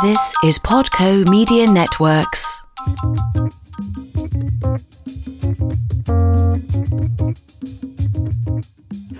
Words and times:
This 0.00 0.32
is 0.44 0.60
Podco 0.60 1.28
Media 1.28 1.66
Networks. 1.66 2.62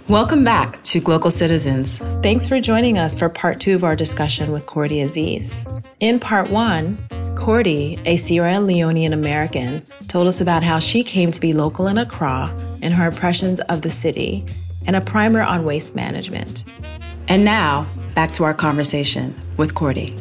Welcome 0.08 0.44
back 0.44 0.80
to 0.84 1.00
Global 1.00 1.32
Citizens. 1.32 1.96
Thanks 2.22 2.46
for 2.46 2.60
joining 2.60 2.96
us 2.96 3.18
for 3.18 3.28
part 3.28 3.58
two 3.58 3.74
of 3.74 3.82
our 3.82 3.96
discussion 3.96 4.52
with 4.52 4.66
Cordy 4.66 5.00
Aziz. 5.00 5.66
In 5.98 6.20
part 6.20 6.48
one, 6.48 6.96
Cordy, 7.34 7.98
a 8.04 8.16
Sierra 8.16 8.54
Leonean 8.54 9.12
American, 9.12 9.84
told 10.06 10.28
us 10.28 10.40
about 10.40 10.62
how 10.62 10.78
she 10.78 11.02
came 11.02 11.32
to 11.32 11.40
be 11.40 11.52
local 11.52 11.88
in 11.88 11.98
Accra 11.98 12.56
and 12.82 12.94
her 12.94 13.08
impressions 13.08 13.58
of 13.62 13.82
the 13.82 13.90
city 13.90 14.46
and 14.86 14.94
a 14.94 15.00
primer 15.00 15.42
on 15.42 15.64
waste 15.64 15.96
management. 15.96 16.62
And 17.26 17.44
now, 17.44 17.90
back 18.14 18.30
to 18.32 18.44
our 18.44 18.54
conversation 18.54 19.34
with 19.56 19.74
Cordy. 19.74 20.16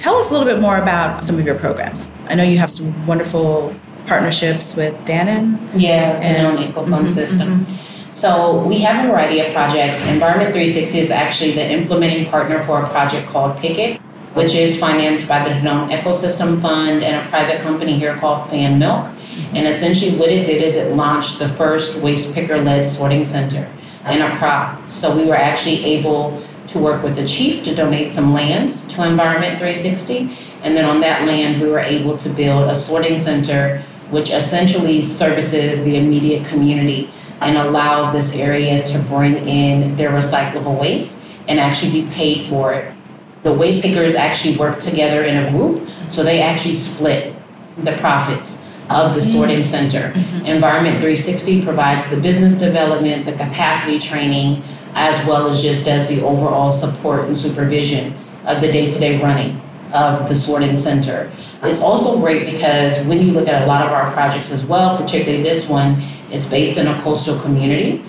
Tell 0.00 0.16
us 0.16 0.30
a 0.30 0.32
little 0.32 0.48
bit 0.48 0.62
more 0.62 0.78
about 0.78 1.22
some 1.22 1.38
of 1.38 1.44
your 1.44 1.56
programs. 1.56 2.08
I 2.26 2.34
know 2.34 2.42
you 2.42 2.56
have 2.56 2.70
some 2.70 3.06
wonderful 3.06 3.76
partnerships 4.06 4.74
with 4.74 4.94
Dannon. 5.04 5.58
Yeah, 5.74 6.18
and 6.22 6.58
Eco 6.58 6.86
Fund 6.86 7.04
mm-hmm, 7.04 7.06
system. 7.06 7.48
Mm-hmm. 7.48 8.12
So 8.14 8.64
we 8.64 8.78
have 8.78 9.04
a 9.04 9.08
variety 9.08 9.40
of 9.40 9.52
projects. 9.52 10.02
Environment 10.06 10.54
360 10.54 10.98
is 10.98 11.10
actually 11.10 11.52
the 11.52 11.70
implementing 11.70 12.30
partner 12.30 12.62
for 12.64 12.82
a 12.82 12.88
project 12.88 13.28
called 13.28 13.58
Picket, 13.58 14.00
which 14.32 14.54
is 14.54 14.80
financed 14.80 15.28
by 15.28 15.46
the 15.46 15.50
Danone 15.50 15.90
Ecosystem 15.90 16.62
Fund 16.62 17.02
and 17.02 17.22
a 17.22 17.28
private 17.28 17.60
company 17.60 17.98
here 17.98 18.16
called 18.16 18.48
Fan 18.48 18.78
Milk. 18.78 19.04
Mm-hmm. 19.04 19.56
And 19.56 19.66
essentially, 19.66 20.16
what 20.16 20.30
it 20.30 20.46
did 20.46 20.62
is 20.62 20.76
it 20.76 20.96
launched 20.96 21.38
the 21.38 21.48
first 21.50 22.02
waste 22.02 22.34
picker 22.34 22.58
led 22.58 22.86
sorting 22.86 23.26
center 23.26 23.70
in 24.06 24.22
Accra. 24.22 24.82
So 24.88 25.14
we 25.14 25.26
were 25.26 25.36
actually 25.36 25.84
able 25.84 26.42
to 26.70 26.78
work 26.78 27.02
with 27.02 27.16
the 27.16 27.26
chief 27.26 27.64
to 27.64 27.74
donate 27.74 28.12
some 28.12 28.32
land 28.32 28.88
to 28.90 29.06
Environment 29.06 29.58
360. 29.58 30.36
And 30.62 30.76
then 30.76 30.84
on 30.84 31.00
that 31.00 31.26
land, 31.26 31.60
we 31.60 31.68
were 31.68 31.80
able 31.80 32.16
to 32.18 32.28
build 32.28 32.70
a 32.70 32.76
sorting 32.76 33.20
center, 33.20 33.82
which 34.10 34.30
essentially 34.30 35.02
services 35.02 35.84
the 35.84 35.96
immediate 35.96 36.46
community 36.46 37.10
and 37.40 37.56
allows 37.56 38.12
this 38.12 38.36
area 38.36 38.84
to 38.84 38.98
bring 39.00 39.48
in 39.48 39.96
their 39.96 40.10
recyclable 40.10 40.78
waste 40.78 41.20
and 41.48 41.58
actually 41.58 42.02
be 42.02 42.10
paid 42.10 42.48
for 42.48 42.72
it. 42.72 42.94
The 43.42 43.52
waste 43.52 43.82
pickers 43.82 44.14
actually 44.14 44.56
work 44.58 44.78
together 44.78 45.22
in 45.22 45.36
a 45.36 45.50
group, 45.50 45.88
so 46.10 46.22
they 46.22 46.42
actually 46.42 46.74
split 46.74 47.34
the 47.78 47.92
profits 47.96 48.62
of 48.90 49.14
the 49.14 49.22
sorting 49.22 49.64
center. 49.64 50.12
Mm-hmm. 50.12 50.46
Environment 50.46 50.96
360 50.96 51.64
provides 51.64 52.10
the 52.10 52.20
business 52.20 52.58
development, 52.58 53.24
the 53.24 53.32
capacity 53.32 53.98
training, 53.98 54.62
as 54.94 55.26
well 55.26 55.48
as 55.48 55.62
just 55.62 55.84
does 55.84 56.08
the 56.08 56.22
overall 56.22 56.70
support 56.70 57.26
and 57.26 57.36
supervision 57.36 58.14
of 58.44 58.60
the 58.60 58.70
day-to-day 58.70 59.22
running 59.22 59.60
of 59.92 60.28
the 60.28 60.34
sorting 60.34 60.76
center. 60.76 61.30
It's 61.62 61.82
also 61.82 62.18
great 62.18 62.46
because 62.46 63.04
when 63.04 63.24
you 63.24 63.32
look 63.32 63.48
at 63.48 63.62
a 63.62 63.66
lot 63.66 63.84
of 63.84 63.92
our 63.92 64.10
projects 64.12 64.50
as 64.50 64.64
well, 64.64 64.96
particularly 64.96 65.42
this 65.42 65.68
one, 65.68 66.02
it's 66.30 66.46
based 66.46 66.78
in 66.78 66.86
a 66.86 67.02
coastal 67.02 67.38
community, 67.40 68.04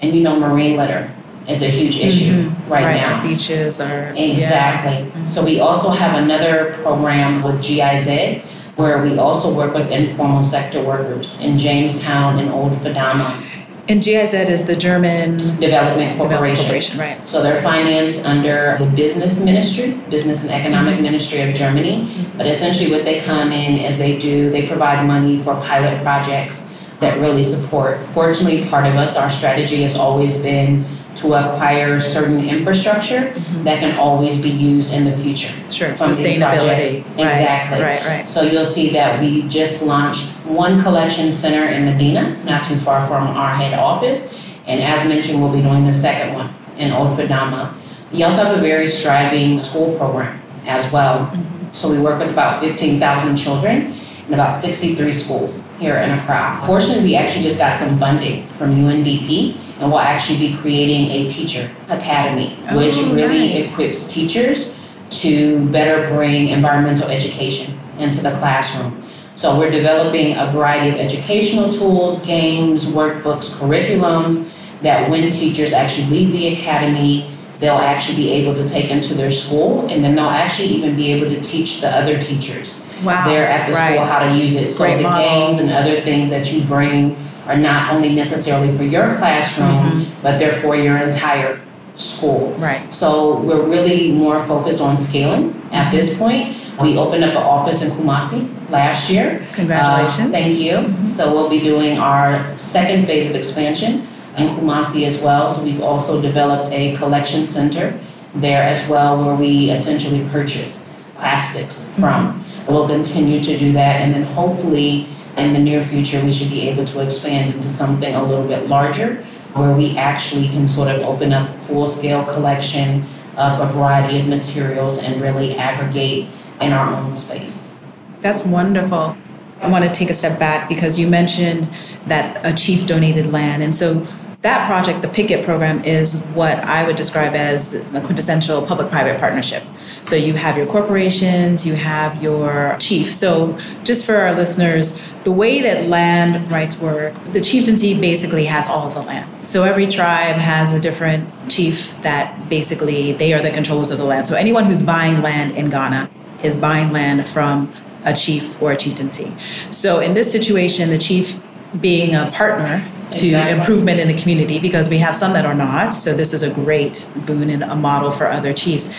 and 0.00 0.14
you 0.14 0.22
know 0.22 0.38
marine 0.38 0.76
litter 0.76 1.12
is 1.48 1.62
a 1.62 1.68
huge 1.68 1.98
issue 1.98 2.32
mm-hmm. 2.32 2.72
right, 2.72 2.84
right, 2.84 2.96
now. 2.96 3.22
Beaches 3.22 3.80
are 3.80 4.12
exactly. 4.16 5.06
Yeah. 5.06 5.12
Mm-hmm. 5.12 5.26
So 5.28 5.44
we 5.44 5.60
also 5.60 5.90
have 5.90 6.20
another 6.20 6.74
program 6.82 7.42
with 7.42 7.62
GIZ 7.62 8.42
where 8.74 9.02
we 9.02 9.16
also 9.18 9.54
work 9.54 9.72
with 9.72 9.90
informal 9.90 10.42
sector 10.42 10.82
workers 10.82 11.38
in 11.40 11.56
Jamestown 11.56 12.38
and 12.38 12.50
Old 12.50 12.72
Fadama. 12.72 13.42
And 13.88 14.02
GIZ 14.02 14.34
is 14.34 14.64
the 14.64 14.74
German 14.74 15.36
Development 15.36 16.18
Corporation. 16.18 16.20
Development 16.20 16.58
Corporation 16.58 16.98
right. 16.98 17.28
So 17.28 17.40
they're 17.40 17.62
financed 17.62 18.26
under 18.26 18.76
the 18.80 18.86
Business 18.86 19.44
Ministry, 19.44 19.92
Business 20.10 20.42
and 20.42 20.52
Economic 20.52 20.94
mm-hmm. 20.94 21.04
Ministry 21.04 21.42
of 21.42 21.54
Germany. 21.54 22.02
Mm-hmm. 22.02 22.36
But 22.36 22.48
essentially, 22.48 22.90
what 22.90 23.04
they 23.04 23.20
come 23.20 23.52
in 23.52 23.78
is 23.78 23.98
they 23.98 24.18
do, 24.18 24.50
they 24.50 24.66
provide 24.66 25.06
money 25.06 25.40
for 25.40 25.54
pilot 25.60 26.02
projects 26.02 26.68
that 27.00 27.20
really 27.20 27.42
support. 27.42 28.02
Fortunately, 28.06 28.66
part 28.68 28.86
of 28.86 28.96
us, 28.96 29.16
our 29.16 29.30
strategy 29.30 29.82
has 29.82 29.96
always 29.96 30.38
been 30.38 30.84
to 31.16 31.34
acquire 31.34 31.98
certain 31.98 32.46
infrastructure 32.46 33.30
mm-hmm. 33.30 33.64
that 33.64 33.80
can 33.80 33.98
always 33.98 34.40
be 34.40 34.50
used 34.50 34.92
in 34.92 35.04
the 35.04 35.16
future. 35.16 35.52
Sure, 35.70 35.90
sustainability. 35.90 37.04
Right, 37.04 37.18
exactly. 37.18 37.80
Right, 37.80 38.04
right. 38.04 38.28
So 38.28 38.42
you'll 38.42 38.64
see 38.64 38.90
that 38.90 39.20
we 39.20 39.48
just 39.48 39.82
launched 39.82 40.28
one 40.44 40.82
collection 40.82 41.32
center 41.32 41.66
in 41.66 41.84
Medina, 41.84 42.42
not 42.44 42.64
too 42.64 42.76
far 42.76 43.02
from 43.02 43.26
our 43.28 43.54
head 43.54 43.74
office. 43.74 44.32
And 44.66 44.82
as 44.82 45.08
mentioned, 45.08 45.40
we'll 45.40 45.52
be 45.52 45.62
doing 45.62 45.84
the 45.84 45.94
second 45.94 46.34
one 46.34 46.54
in 46.76 46.92
Old 46.92 47.18
Fadama. 47.18 47.74
We 48.12 48.22
also 48.22 48.44
have 48.44 48.56
a 48.56 48.60
very 48.60 48.88
striving 48.88 49.58
school 49.58 49.96
program 49.96 50.40
as 50.66 50.90
well. 50.92 51.26
Mm-hmm. 51.26 51.70
So 51.72 51.90
we 51.90 51.98
work 51.98 52.18
with 52.18 52.30
about 52.30 52.60
15,000 52.60 53.36
children 53.36 53.94
in 54.26 54.34
about 54.34 54.52
63 54.52 55.12
schools 55.12 55.64
here 55.78 55.96
in 55.98 56.10
Accra. 56.10 56.60
Fortunately, 56.66 57.04
we 57.04 57.16
actually 57.16 57.44
just 57.44 57.58
got 57.58 57.78
some 57.78 57.98
funding 57.98 58.44
from 58.46 58.74
UNDP 58.74 59.56
and 59.78 59.90
we'll 59.90 60.00
actually 60.00 60.38
be 60.38 60.56
creating 60.56 61.10
a 61.10 61.28
teacher 61.28 61.70
academy, 61.88 62.58
oh, 62.70 62.76
which 62.76 62.96
really 63.12 63.50
nice. 63.50 63.72
equips 63.72 64.12
teachers 64.12 64.74
to 65.10 65.68
better 65.70 66.08
bring 66.08 66.48
environmental 66.48 67.08
education 67.08 67.78
into 67.98 68.20
the 68.20 68.30
classroom. 68.32 69.00
So 69.36 69.58
we're 69.58 69.70
developing 69.70 70.36
a 70.36 70.50
variety 70.50 70.88
of 70.90 70.96
educational 70.96 71.70
tools, 71.70 72.24
games, 72.24 72.86
workbooks, 72.86 73.54
curriculums 73.58 74.52
that 74.82 75.08
when 75.10 75.30
teachers 75.30 75.72
actually 75.72 76.08
leave 76.08 76.32
the 76.32 76.48
academy, 76.54 77.30
they'll 77.60 77.74
actually 77.74 78.16
be 78.16 78.30
able 78.30 78.54
to 78.54 78.66
take 78.66 78.90
into 78.90 79.14
their 79.14 79.30
school 79.30 79.86
and 79.88 80.02
then 80.02 80.14
they'll 80.14 80.24
actually 80.24 80.68
even 80.68 80.96
be 80.96 81.12
able 81.12 81.28
to 81.28 81.40
teach 81.40 81.80
the 81.80 81.88
other 81.88 82.18
teachers 82.18 82.80
wow. 83.02 83.26
there 83.26 83.46
at 83.46 83.66
the 83.66 83.72
right. 83.74 83.94
school 83.94 84.06
how 84.06 84.28
to 84.28 84.36
use 84.36 84.54
it. 84.54 84.70
So 84.70 84.84
Great 84.84 84.96
the 84.98 85.02
model. 85.04 85.22
games 85.22 85.58
and 85.60 85.70
other 85.70 86.00
things 86.02 86.30
that 86.30 86.52
you 86.52 86.64
bring 86.64 87.16
are 87.46 87.56
not 87.56 87.94
only 87.94 88.14
necessarily 88.14 88.76
for 88.76 88.82
your 88.82 89.16
classroom, 89.16 89.68
mm-hmm. 89.68 90.22
but 90.22 90.38
they're 90.38 90.60
for 90.60 90.76
your 90.76 90.96
entire 90.96 91.60
school. 91.94 92.52
Right. 92.54 92.92
So 92.92 93.38
we're 93.40 93.66
really 93.66 94.12
more 94.12 94.44
focused 94.44 94.80
on 94.80 94.98
scaling 94.98 95.60
at 95.72 95.90
this 95.90 96.18
point. 96.18 96.56
We 96.80 96.98
opened 96.98 97.24
up 97.24 97.30
an 97.30 97.36
office 97.38 97.82
in 97.82 97.90
Kumasi 97.90 98.70
last 98.70 99.08
year. 99.08 99.46
Congratulations. 99.52 100.28
Uh, 100.28 100.30
thank 100.30 100.58
you. 100.58 100.72
Mm-hmm. 100.72 101.04
So 101.06 101.32
we'll 101.32 101.48
be 101.48 101.60
doing 101.60 101.98
our 101.98 102.56
second 102.58 103.06
phase 103.06 103.26
of 103.28 103.34
expansion 103.34 104.06
in 104.36 104.48
Kumasi 104.56 105.06
as 105.06 105.22
well. 105.22 105.48
So 105.48 105.62
we've 105.62 105.80
also 105.80 106.20
developed 106.20 106.70
a 106.70 106.94
collection 106.96 107.46
center 107.46 107.98
there 108.34 108.62
as 108.62 108.86
well 108.88 109.24
where 109.24 109.34
we 109.34 109.70
essentially 109.70 110.28
purchase 110.28 110.90
plastics 111.18 111.84
from. 111.94 112.40
Mm-hmm. 112.40 112.72
We'll 112.72 112.88
continue 112.88 113.42
to 113.42 113.58
do 113.58 113.72
that 113.72 114.00
and 114.00 114.14
then 114.14 114.22
hopefully 114.22 115.08
in 115.36 115.52
the 115.52 115.58
near 115.58 115.82
future, 115.82 116.24
we 116.24 116.32
should 116.32 116.50
be 116.50 116.68
able 116.68 116.84
to 116.86 117.00
expand 117.00 117.52
into 117.52 117.68
something 117.68 118.14
a 118.14 118.22
little 118.22 118.46
bit 118.46 118.68
larger 118.68 119.24
where 119.54 119.74
we 119.74 119.96
actually 119.96 120.48
can 120.48 120.66
sort 120.66 120.88
of 120.88 121.02
open 121.02 121.32
up 121.32 121.64
full 121.64 121.86
scale 121.86 122.24
collection 122.24 123.04
of 123.36 123.60
a 123.60 123.72
variety 123.72 124.18
of 124.18 124.26
materials 124.26 124.98
and 124.98 125.20
really 125.20 125.56
aggregate 125.56 126.28
in 126.60 126.72
our 126.72 126.94
own 126.94 127.14
space. 127.14 127.74
That's 128.20 128.46
wonderful. 128.46 129.16
I 129.60 129.70
want 129.70 129.84
to 129.84 129.90
take 129.90 130.10
a 130.10 130.14
step 130.14 130.38
back 130.38 130.68
because 130.68 130.98
you 130.98 131.08
mentioned 131.08 131.68
that 132.06 132.44
a 132.46 132.54
chief 132.54 132.86
donated 132.86 133.26
land. 133.26 133.62
And 133.62 133.74
so 133.74 134.06
that 134.42 134.66
project, 134.66 135.02
the 135.02 135.08
Picket 135.08 135.44
program, 135.44 135.82
is 135.84 136.26
what 136.28 136.58
I 136.60 136.86
would 136.86 136.96
describe 136.96 137.34
as 137.34 137.74
a 137.74 138.00
quintessential 138.00 138.62
public 138.62 138.88
private 138.88 139.18
partnership. 139.18 139.64
So 140.06 140.14
you 140.14 140.34
have 140.34 140.56
your 140.56 140.66
corporations, 140.66 141.66
you 141.66 141.74
have 141.74 142.22
your 142.22 142.76
chief. 142.78 143.12
So 143.12 143.58
just 143.82 144.06
for 144.06 144.14
our 144.14 144.32
listeners, 144.32 145.02
the 145.24 145.32
way 145.32 145.60
that 145.62 145.88
land 145.88 146.48
rights 146.48 146.80
work, 146.80 147.12
the 147.32 147.40
chieftaincy 147.40 148.00
basically 148.00 148.44
has 148.44 148.68
all 148.68 148.86
of 148.86 148.94
the 148.94 149.02
land. 149.02 149.50
So 149.50 149.64
every 149.64 149.88
tribe 149.88 150.36
has 150.36 150.72
a 150.72 150.80
different 150.80 151.50
chief 151.50 152.00
that 152.02 152.48
basically 152.48 153.14
they 153.14 153.34
are 153.34 153.40
the 153.40 153.50
controllers 153.50 153.90
of 153.90 153.98
the 153.98 154.04
land. 154.04 154.28
So 154.28 154.36
anyone 154.36 154.66
who's 154.66 154.80
buying 154.80 155.22
land 155.22 155.56
in 155.56 155.70
Ghana 155.70 156.08
is 156.44 156.56
buying 156.56 156.92
land 156.92 157.26
from 157.26 157.72
a 158.04 158.14
chief 158.14 158.62
or 158.62 158.70
a 158.70 158.76
chieftaincy. 158.76 159.34
So 159.70 159.98
in 159.98 160.14
this 160.14 160.30
situation, 160.30 160.90
the 160.90 160.98
chief 160.98 161.42
being 161.80 162.14
a 162.14 162.30
partner 162.30 162.88
to 163.10 163.26
exactly. 163.26 163.58
improvement 163.58 163.98
in 163.98 164.06
the 164.06 164.14
community 164.14 164.60
because 164.60 164.88
we 164.88 164.98
have 164.98 165.16
some 165.16 165.32
that 165.32 165.44
are 165.44 165.54
not. 165.54 165.94
So 165.94 166.14
this 166.14 166.32
is 166.32 166.44
a 166.44 166.54
great 166.54 167.10
boon 167.26 167.50
and 167.50 167.64
a 167.64 167.74
model 167.74 168.12
for 168.12 168.28
other 168.28 168.52
chiefs 168.52 168.94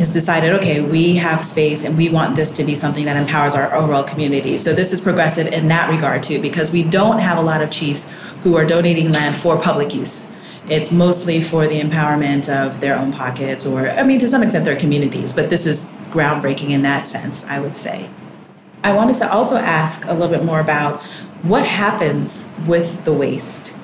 has 0.00 0.10
decided, 0.10 0.52
okay, 0.54 0.80
we 0.80 1.16
have 1.16 1.44
space 1.44 1.84
and 1.84 1.96
we 1.96 2.08
want 2.08 2.34
this 2.34 2.50
to 2.52 2.64
be 2.64 2.74
something 2.74 3.04
that 3.04 3.16
empowers 3.16 3.54
our 3.54 3.72
overall 3.74 4.02
community. 4.02 4.56
So 4.56 4.72
this 4.72 4.92
is 4.92 5.00
progressive 5.00 5.46
in 5.46 5.68
that 5.68 5.90
regard 5.90 6.22
too, 6.22 6.40
because 6.40 6.72
we 6.72 6.82
don't 6.82 7.20
have 7.20 7.38
a 7.38 7.42
lot 7.42 7.62
of 7.62 7.70
chiefs 7.70 8.10
who 8.42 8.56
are 8.56 8.64
donating 8.64 9.12
land 9.12 9.36
for 9.36 9.60
public 9.60 9.94
use. 9.94 10.34
It's 10.68 10.90
mostly 10.90 11.42
for 11.42 11.66
the 11.66 11.80
empowerment 11.80 12.48
of 12.48 12.80
their 12.80 12.98
own 12.98 13.12
pockets 13.12 13.66
or, 13.66 13.90
I 13.90 14.02
mean, 14.02 14.18
to 14.20 14.28
some 14.28 14.42
extent, 14.42 14.64
their 14.64 14.78
communities, 14.78 15.32
but 15.32 15.50
this 15.50 15.66
is 15.66 15.84
groundbreaking 16.10 16.70
in 16.70 16.82
that 16.82 17.06
sense, 17.06 17.44
I 17.44 17.60
would 17.60 17.76
say. 17.76 18.08
I 18.82 18.96
wanted 18.96 19.16
to 19.16 19.30
also 19.30 19.56
ask 19.56 20.06
a 20.06 20.14
little 20.14 20.34
bit 20.34 20.44
more 20.44 20.60
about 20.60 21.02
what 21.42 21.66
happens 21.66 22.52
with 22.66 23.04
the 23.04 23.12
waste 23.12 23.76